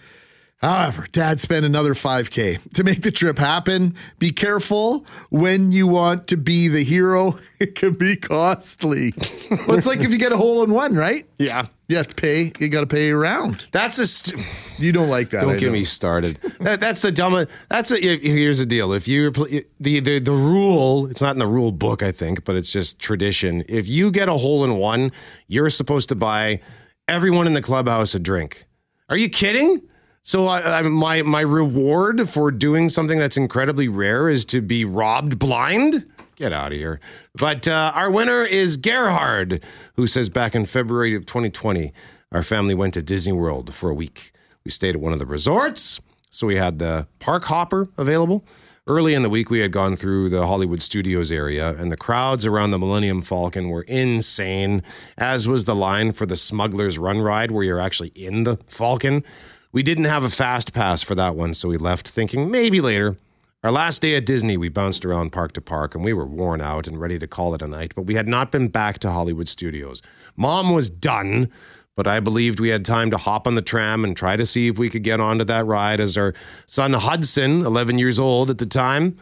[0.59, 3.95] However, dad spent another 5K to make the trip happen.
[4.19, 7.39] Be careful when you want to be the hero.
[7.59, 9.11] It can be costly.
[9.51, 11.27] well, it's like if you get a hole in one, right?
[11.37, 11.65] Yeah.
[11.89, 13.67] You have to pay, you got to pay around.
[13.73, 14.07] That's a.
[14.07, 14.41] St-
[14.77, 15.41] you don't like that.
[15.41, 15.73] Don't I get know.
[15.73, 16.37] me started.
[16.61, 17.45] that, that's the dumb.
[17.67, 18.93] That's a, here's the deal.
[18.93, 19.65] If you the,
[19.99, 23.65] the the rule, it's not in the rule book, I think, but it's just tradition.
[23.67, 25.11] If you get a hole in one,
[25.49, 26.61] you're supposed to buy
[27.09, 28.67] everyone in the clubhouse a drink.
[29.09, 29.81] Are you kidding?
[30.29, 34.85] So I, I, my my reward for doing something that's incredibly rare is to be
[34.85, 36.05] robbed blind.
[36.35, 36.99] Get out of here.
[37.33, 39.63] But uh, our winner is Gerhard,
[39.95, 41.91] who says back in February of 2020,
[42.31, 44.31] our family went to Disney World for a week.
[44.63, 45.99] We stayed at one of the resorts,
[46.29, 48.45] so we had the park hopper available.
[48.85, 52.45] Early in the week, we had gone through the Hollywood Studios area, and the crowds
[52.45, 54.83] around the Millennium Falcon were insane,
[55.17, 59.23] as was the line for the Smuggler's Run ride, where you're actually in the Falcon.
[59.71, 63.17] We didn't have a fast pass for that one, so we left thinking maybe later.
[63.63, 66.59] Our last day at Disney, we bounced around park to park and we were worn
[66.59, 69.11] out and ready to call it a night, but we had not been back to
[69.11, 70.01] Hollywood Studios.
[70.35, 71.51] Mom was done,
[71.95, 74.69] but I believed we had time to hop on the tram and try to see
[74.69, 76.33] if we could get onto that ride as our
[76.65, 79.17] son Hudson, 11 years old at the time,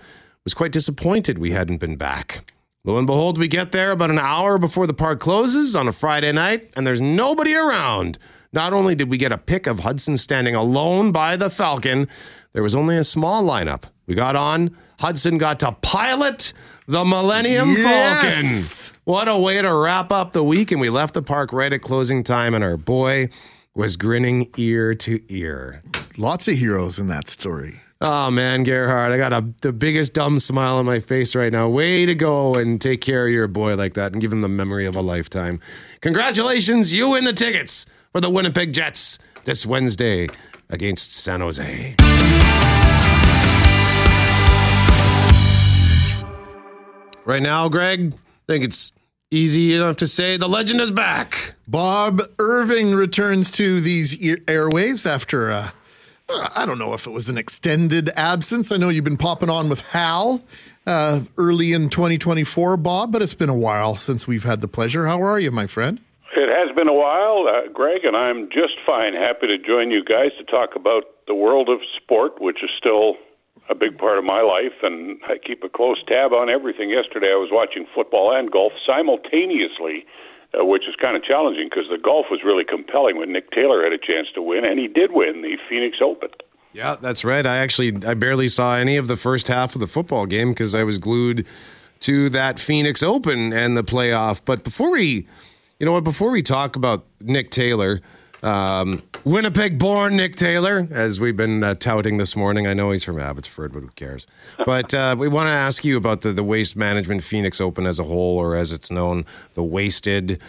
[0.45, 2.49] was quite disappointed we hadn't been back.
[2.85, 5.91] Lo and behold, we get there about an hour before the park closes on a
[5.91, 8.17] Friday night and there's nobody around.
[8.57, 12.07] Not only did we get a pic of Hudson standing alone by the Falcon,
[12.53, 13.83] there was only a small lineup.
[14.07, 14.75] We got on.
[14.99, 16.53] Hudson got to pilot
[16.87, 18.89] the Millennium Yes!
[18.89, 19.01] Falcon.
[19.03, 20.71] What a way to wrap up the week.
[20.71, 23.29] And we left the park right at closing time, and our boy
[23.75, 25.83] was grinning ear to ear.
[26.17, 27.79] Lots of heroes in that story.
[28.01, 31.69] Oh man, Gerhard, I got a, the biggest dumb smile on my face right now.
[31.69, 34.47] Way to go and take care of your boy like that and give him the
[34.47, 35.59] memory of a lifetime.
[36.01, 37.85] Congratulations, you win the tickets
[38.17, 40.27] for the Winnipeg Jets this Wednesday
[40.71, 41.93] against San Jose.
[47.25, 48.91] Right now, Greg, I think it's
[49.29, 51.53] easy enough to say the legend is back.
[51.67, 55.69] Bob Irving returns to these airwaves after, uh,
[56.55, 58.71] I don't know if it was an extended absence.
[58.71, 60.41] I know you've been popping on with Hal
[60.87, 65.05] uh, early in 2024, Bob, but it's been a while since we've had the pleasure.
[65.05, 65.99] How are you, my friend?
[66.37, 69.15] It has been a while, uh, Greg, and I'm just fine.
[69.15, 73.15] Happy to join you guys to talk about the world of sport, which is still
[73.71, 76.91] a big part of my life, and I keep a close tab on everything.
[76.91, 80.05] Yesterday, I was watching football and golf simultaneously,
[80.53, 83.81] uh, which is kind of challenging because the golf was really compelling when Nick Taylor
[83.81, 86.29] had a chance to win, and he did win the Phoenix Open.
[86.71, 87.47] Yeah, that's right.
[87.47, 90.75] I actually I barely saw any of the first half of the football game because
[90.75, 91.47] I was glued
[92.01, 94.41] to that Phoenix Open and the playoff.
[94.45, 95.25] But before we,
[95.79, 98.01] you know what, before we talk about Nick Taylor,
[98.41, 102.65] um, Winnipeg born Nick Taylor, as we've been uh, touting this morning.
[102.65, 104.25] I know he's from Abbotsford, but who cares?
[104.65, 107.99] But uh, we want to ask you about the, the Waste Management Phoenix Open as
[107.99, 110.41] a whole, or as it's known, the Wasted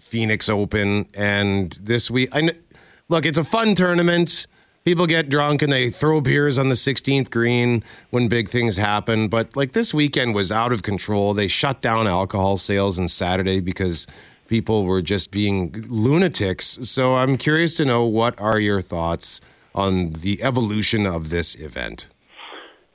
[0.00, 1.08] Phoenix Open.
[1.14, 2.62] And this week, I kn-
[3.08, 4.46] look, it's a fun tournament.
[4.84, 9.28] People get drunk and they throw beers on the 16th green when big things happen.
[9.28, 11.32] But like this weekend was out of control.
[11.32, 14.06] They shut down alcohol sales on Saturday because
[14.48, 16.78] people were just being lunatics.
[16.82, 19.40] So I'm curious to know what are your thoughts
[19.74, 22.06] on the evolution of this event?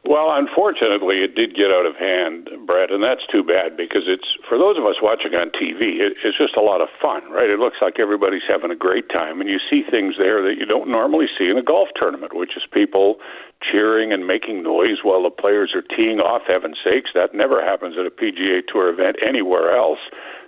[0.09, 4.25] Well, unfortunately, it did get out of hand, Brett, and that's too bad because it's
[4.47, 7.45] for those of us watching on TV, it, it's just a lot of fun, right?
[7.45, 10.65] It looks like everybody's having a great time, and you see things there that you
[10.65, 13.21] don't normally see in a golf tournament, which is people
[13.61, 16.41] cheering and making noise while the players are teeing off.
[16.47, 19.99] Heaven's sakes, that never happens at a PGA Tour event anywhere else.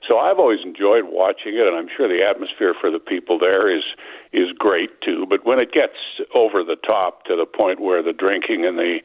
[0.07, 3.69] So I've always enjoyed watching it, and I'm sure the atmosphere for the people there
[3.69, 3.83] is
[4.33, 5.25] is great too.
[5.29, 8.99] But when it gets over the top to the point where the drinking and the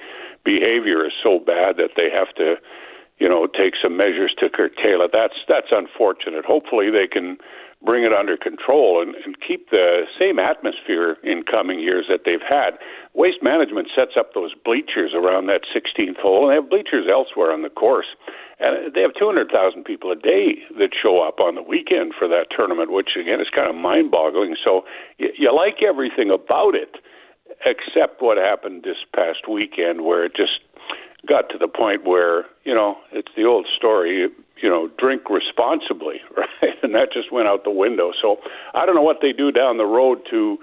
[0.44, 2.56] behavior is so bad that they have to,
[3.18, 5.10] you know, take some measures to curtail it.
[5.12, 6.44] That's that's unfortunate.
[6.44, 7.38] Hopefully, they can
[7.84, 12.44] bring it under control and, and keep the same atmosphere in coming years that they've
[12.44, 12.78] had.
[13.14, 17.52] Waste Management sets up those bleachers around that 16th hole, and they have bleachers elsewhere
[17.52, 18.08] on the course.
[18.58, 22.48] And they have 200,000 people a day that show up on the weekend for that
[22.48, 24.56] tournament, which again is kind of mind boggling.
[24.64, 24.84] So
[25.18, 26.96] you, you like everything about it
[27.64, 30.60] except what happened this past weekend, where it just
[31.26, 34.28] got to the point where you know it's the old story.
[34.62, 36.74] You know, drink responsibly, right?
[36.82, 38.12] And that just went out the window.
[38.20, 38.38] So
[38.74, 40.58] I don't know what they do down the road to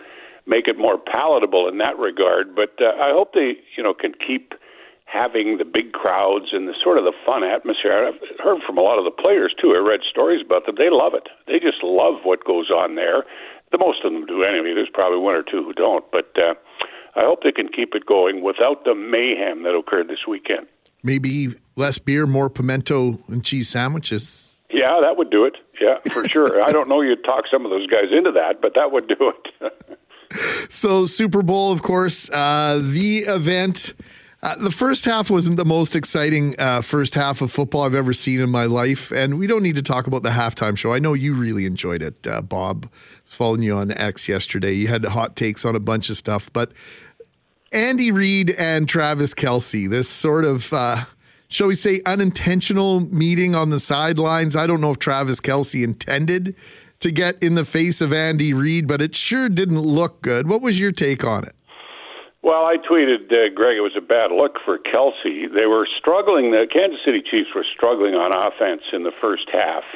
[0.48, 4.14] make it more palatable in that regard, but uh, I hope they you know can
[4.14, 4.54] keep
[5.06, 7.94] having the big crowds and the sort of the fun atmosphere.
[7.94, 9.78] I've heard from a lot of the players too.
[9.78, 10.76] I read stories about them.
[10.78, 11.30] They love it.
[11.46, 13.24] They just love what goes on there.
[13.72, 14.74] The most of them do anyway.
[14.74, 16.58] There's probably one or two who don't, but uh,
[17.16, 20.68] I hope they can keep it going without the mayhem that occurred this weekend.
[21.04, 24.60] Maybe less beer, more pimento and cheese sandwiches.
[24.72, 25.58] Yeah, that would do it.
[25.80, 26.64] Yeah, for sure.
[26.64, 29.32] I don't know you'd talk some of those guys into that, but that would do
[29.62, 30.00] it.
[30.70, 33.94] so, Super Bowl, of course, uh, the event.
[34.44, 38.12] Uh, the first half wasn't the most exciting uh, first half of football I've ever
[38.12, 40.92] seen in my life, and we don't need to talk about the halftime show.
[40.92, 42.90] I know you really enjoyed it, uh, Bob.
[42.92, 44.74] I was following you on X yesterday.
[44.74, 46.74] You had hot takes on a bunch of stuff, but
[47.72, 51.06] Andy Reid and Travis Kelce, this sort of, uh,
[51.48, 54.58] shall we say, unintentional meeting on the sidelines.
[54.58, 56.54] I don't know if Travis Kelce intended
[57.00, 60.50] to get in the face of Andy Reid, but it sure didn't look good.
[60.50, 61.56] What was your take on it?
[62.44, 65.48] Well, I tweeted, uh, Greg, it was a bad look for Kelce.
[65.48, 69.88] They were struggling, the Kansas City Chiefs were struggling on offense in the first half.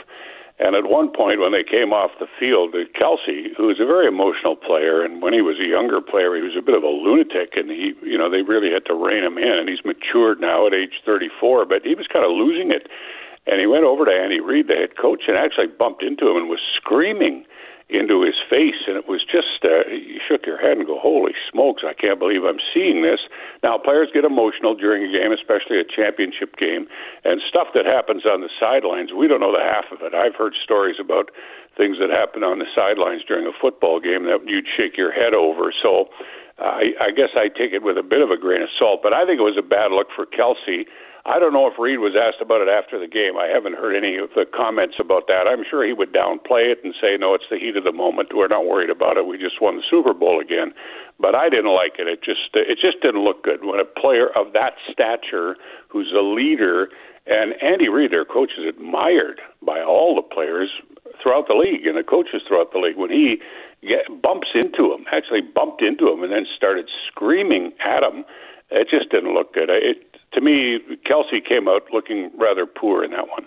[0.58, 4.08] And at one point, when they came off the field, Kelce, who was a very
[4.08, 6.90] emotional player, and when he was a younger player, he was a bit of a
[6.90, 9.54] lunatic, and he, you know, they really had to rein him in.
[9.60, 12.88] And he's matured now at age 34, but he was kind of losing it.
[13.46, 16.40] And he went over to Andy Reid, the head coach, and actually bumped into him
[16.40, 17.44] and was screaming
[17.90, 21.32] into his face, and it was just uh, you shook your head and go, "Holy
[21.48, 21.84] smokes!
[21.88, 23.24] I can't believe I'm seeing this."
[23.64, 26.88] Now, players get emotional during a game, especially a championship game,
[27.24, 29.16] and stuff that happens on the sidelines.
[29.16, 30.12] We don't know the half of it.
[30.12, 31.32] I've heard stories about
[31.80, 35.34] things that happen on the sidelines during a football game that you'd shake your head
[35.34, 35.72] over.
[35.72, 36.12] So.
[36.58, 39.14] I, I guess I take it with a bit of a grain of salt, but
[39.14, 40.90] I think it was a bad look for Kelce
[41.28, 43.36] I don't know if Reid was asked about it after the game.
[43.36, 45.44] I haven't heard any of the comments about that.
[45.44, 48.34] I'm sure he would downplay it and say, "No, it's the heat of the moment.
[48.34, 49.26] We're not worried about it.
[49.26, 50.74] We just won the Super Bowl again."
[51.20, 52.08] But I didn't like it.
[52.08, 55.58] It just it just didn't look good when a player of that stature,
[55.90, 56.90] who's a leader,
[57.26, 60.72] and Andy Reid, their coach, is admired by all the players
[61.22, 62.96] throughout the league and the coaches throughout the league.
[62.96, 63.42] When he
[63.86, 68.24] get, bumps into him, actually bumped into him, and then started screaming at him,
[68.70, 69.70] it just didn't look good.
[69.70, 73.46] It to me, Kelce came out looking rather poor in that one.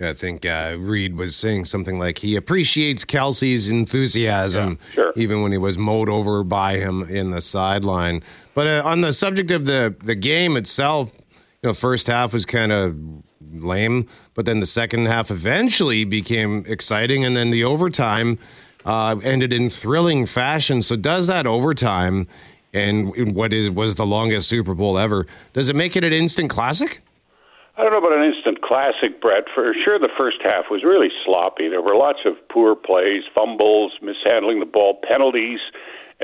[0.00, 5.12] I think uh, Reid was saying something like he appreciates Kelce's enthusiasm, yeah, sure.
[5.16, 8.22] even when he was mowed over by him in the sideline.
[8.52, 11.12] But uh, on the subject of the the game itself,
[11.62, 12.94] you know, first half was kind of
[13.52, 18.38] lame, but then the second half eventually became exciting, and then the overtime
[18.84, 20.82] uh, ended in thrilling fashion.
[20.82, 22.28] So, does that overtime?
[22.76, 25.26] And what is was the longest Super Bowl ever.
[25.52, 27.00] Does it make it an instant classic?
[27.76, 29.44] I don't know about an instant classic, Brett.
[29.54, 31.68] For sure, the first half was really sloppy.
[31.68, 35.60] There were lots of poor plays, fumbles, mishandling the ball, penalties.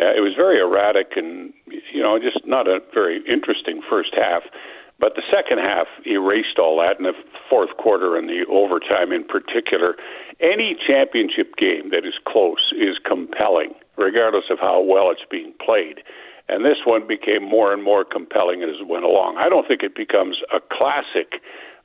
[0.01, 1.53] Uh, it was very erratic and,
[1.93, 4.43] you know, just not a very interesting first half.
[4.99, 7.13] But the second half erased all that in the
[7.51, 9.97] fourth quarter and the overtime in particular.
[10.41, 16.01] Any championship game that is close is compelling, regardless of how well it's being played.
[16.53, 19.39] And this one became more and more compelling as it went along.
[19.39, 21.41] I don't think it becomes a classic,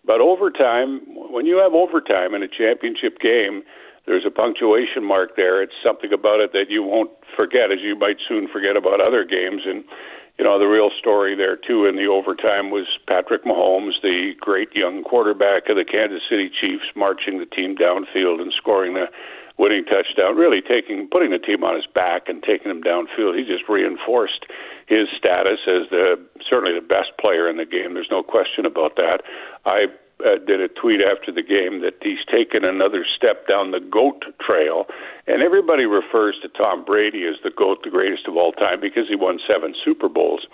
[0.05, 1.01] but overtime,
[1.31, 3.63] when you have overtime in a championship game,
[4.05, 5.61] there's a punctuation mark there.
[5.61, 9.23] It's something about it that you won't forget, as you might soon forget about other
[9.23, 9.63] games.
[9.65, 9.83] And
[10.37, 14.69] you know, the real story there too in the overtime was Patrick Mahomes, the great
[14.75, 19.07] young quarterback of the Kansas City Chiefs, marching the team downfield and scoring the
[19.57, 23.37] winning touchdown, really taking putting the team on his back and taking them downfield.
[23.37, 24.45] He just reinforced
[24.85, 26.15] his status as the
[26.49, 27.93] certainly the best player in the game.
[27.93, 29.21] There's no question about that.
[29.65, 29.87] I
[30.25, 34.25] uh, did a tweet after the game that he's taken another step down the GOAT
[34.41, 34.85] trail.
[35.27, 39.07] And everybody refers to Tom Brady as the GOAT, the greatest of all time, because
[39.07, 40.47] he won seven Super Bowls.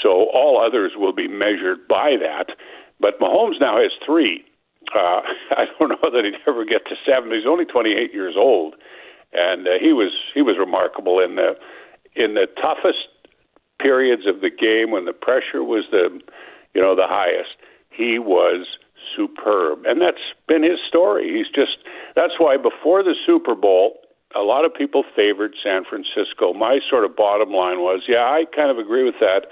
[0.00, 2.54] So all others will be measured by that.
[3.00, 4.44] But Mahomes now has three.
[4.94, 5.20] Uh,
[5.56, 7.30] I don't know that he'd ever get to seven.
[7.32, 8.74] He's only 28 years old,
[9.32, 11.54] and uh, he was he was remarkable in the
[12.14, 13.08] in the toughest
[13.80, 16.20] periods of the game when the pressure was the
[16.74, 17.56] you know the highest.
[17.90, 18.66] He was
[19.16, 19.84] superb.
[19.86, 21.32] And that's been his story.
[21.36, 21.78] He's just,
[22.14, 23.98] that's why before the Super Bowl,
[24.34, 26.52] a lot of people favored San Francisco.
[26.52, 29.46] My sort of bottom line was, yeah, I kind of agree with that,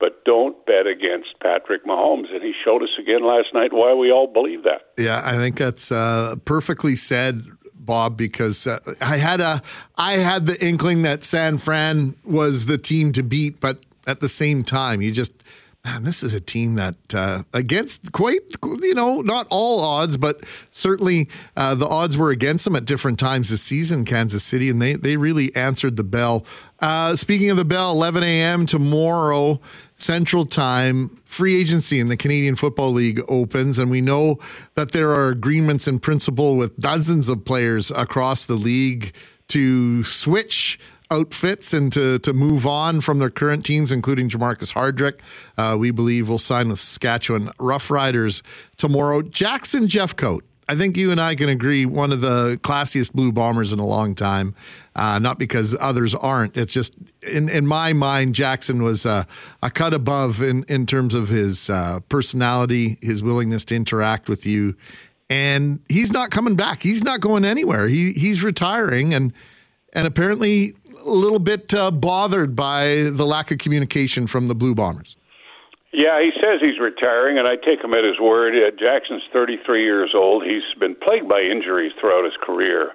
[0.00, 2.32] but don't bet against Patrick Mahomes.
[2.32, 4.88] And he showed us again last night why we all believe that.
[4.98, 7.44] Yeah, I think that's uh, perfectly said.
[7.82, 9.62] Bob, because uh, I had a
[9.96, 14.28] I had the inkling that San Fran was the team to beat, but at the
[14.28, 15.42] same time, you just
[15.84, 20.40] man, this is a team that uh, against quite, you know, not all odds, but
[20.70, 24.80] certainly uh, the odds were against them at different times this season, Kansas City, and
[24.80, 26.44] they, they really answered the bell.
[26.80, 28.66] Uh, speaking of the bell, 11 a.m.
[28.66, 29.60] tomorrow,
[30.00, 34.38] Central Time, free agency in the Canadian Football League opens, and we know
[34.74, 39.12] that there are agreements in principle with dozens of players across the league
[39.48, 40.78] to switch
[41.10, 45.20] outfits and to, to move on from their current teams, including Jermarcus Hardrick.
[45.58, 48.42] Uh, we believe will sign with Saskatchewan Roughriders
[48.76, 49.22] tomorrow.
[49.22, 50.42] Jackson Jeffcoat.
[50.70, 53.84] I think you and I can agree one of the classiest blue bombers in a
[53.84, 54.54] long time.
[54.94, 56.56] Uh, not because others aren't.
[56.56, 59.24] It's just in in my mind, Jackson was uh,
[59.64, 64.46] a cut above in in terms of his uh, personality, his willingness to interact with
[64.46, 64.76] you,
[65.28, 66.82] and he's not coming back.
[66.82, 67.88] He's not going anywhere.
[67.88, 69.32] He he's retiring, and
[69.92, 74.76] and apparently a little bit uh, bothered by the lack of communication from the Blue
[74.76, 75.16] Bombers.
[75.92, 78.54] Yeah, he says he's retiring, and I take him at his word.
[78.54, 80.44] Uh, Jackson's 33 years old.
[80.44, 82.92] He's been plagued by injuries throughout his career.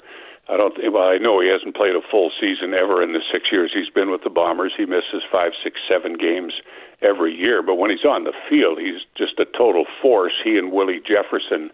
[0.47, 0.77] I don't.
[0.93, 3.89] Well, I know he hasn't played a full season ever in the six years he's
[3.89, 4.73] been with the Bombers.
[4.77, 6.53] He misses five, six, seven games
[7.01, 7.61] every year.
[7.63, 10.33] But when he's on the field, he's just a total force.
[10.43, 11.71] He and Willie Jefferson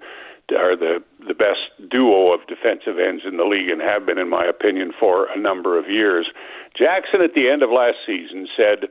[0.55, 4.29] are the the best duo of defensive ends in the league and have been, in
[4.29, 6.31] my opinion, for a number of years.
[6.73, 8.89] Jackson, at the end of last season, said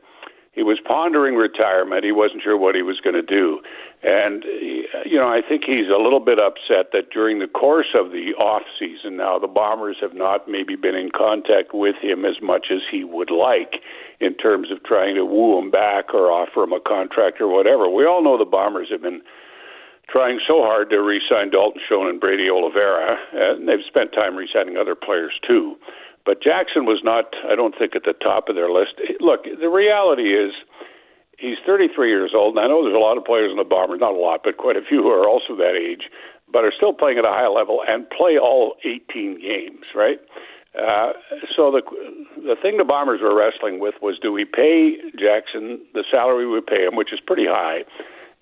[0.53, 2.05] he was pondering retirement.
[2.05, 3.61] He wasn't sure what he was going to do,
[4.03, 4.45] and
[5.07, 8.35] you know, I think he's a little bit upset that during the course of the
[8.39, 12.67] off season, now the Bombers have not maybe been in contact with him as much
[12.71, 13.83] as he would like
[14.19, 17.89] in terms of trying to woo him back or offer him a contract or whatever.
[17.89, 19.23] We all know the Bombers have been
[20.11, 24.77] trying so hard to re-sign Dalton Schoen and Brady Oliveira, and they've spent time re-signing
[24.77, 25.77] other players too.
[26.25, 29.01] But Jackson was not, I don't think, at the top of their list.
[29.21, 30.53] Look, the reality is
[31.39, 34.01] he's 33 years old, and I know there's a lot of players in the Bombers,
[34.01, 36.11] not a lot, but quite a few who are also that age,
[36.53, 40.21] but are still playing at a high level and play all 18 games, right?
[40.71, 41.13] Uh,
[41.57, 41.83] so the
[42.37, 46.61] the thing the Bombers were wrestling with was, do we pay Jackson the salary we
[46.61, 47.83] pay him, which is pretty high?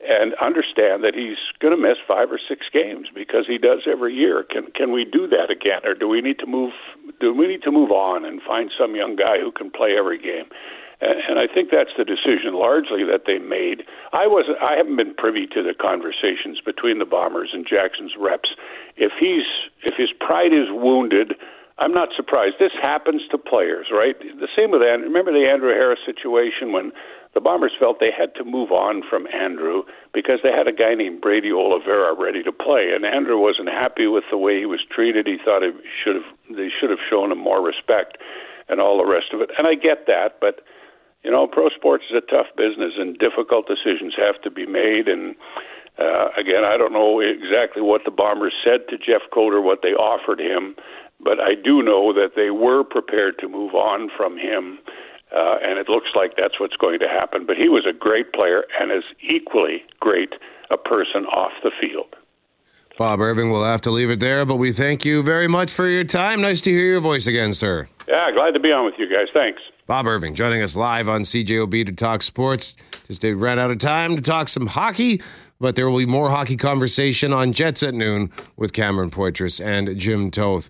[0.00, 4.14] And understand that he's going to miss five or six games because he does every
[4.14, 4.44] year.
[4.48, 6.72] Can can we do that again, or do we need to move?
[7.20, 10.18] Do we need to move on and find some young guy who can play every
[10.18, 10.46] game?
[11.00, 13.82] And, and I think that's the decision largely that they made.
[14.12, 18.54] I was I haven't been privy to the conversations between the Bombers and Jackson's reps.
[18.96, 19.46] If he's
[19.82, 21.34] if his pride is wounded.
[21.80, 22.56] I'm not surprised.
[22.58, 24.18] This happens to players, right?
[24.18, 25.06] The same with Andrew.
[25.06, 26.90] Remember the Andrew Harris situation when
[27.34, 29.82] the Bombers felt they had to move on from Andrew
[30.14, 34.06] because they had a guy named Brady Oliveira ready to play, and Andrew wasn't happy
[34.06, 35.26] with the way he was treated.
[35.26, 35.62] He thought
[36.02, 38.16] should have they should have shown him more respect,
[38.68, 39.50] and all the rest of it.
[39.58, 40.60] And I get that, but
[41.22, 45.08] you know, pro sports is a tough business, and difficult decisions have to be made.
[45.08, 45.34] And
[45.98, 50.40] uh, again, I don't know exactly what the Bombers said to Jeffcoat, what they offered
[50.40, 50.76] him,
[51.20, 54.78] but I do know that they were prepared to move on from him
[55.34, 57.46] uh, and it looks like that's what's going to happen.
[57.46, 60.34] But he was a great player and is equally great
[60.70, 62.14] a person off the field.
[62.98, 65.86] Bob Irving, we'll have to leave it there, but we thank you very much for
[65.86, 66.40] your time.
[66.40, 67.88] Nice to hear your voice again, sir.
[68.08, 69.28] Yeah, glad to be on with you guys.
[69.32, 69.62] Thanks.
[69.86, 72.74] Bob Irving joining us live on CJOB to talk sports.
[73.06, 75.22] Just ran out of time to talk some hockey,
[75.60, 79.96] but there will be more hockey conversation on Jets at noon with Cameron Poitras and
[79.96, 80.68] Jim Toth.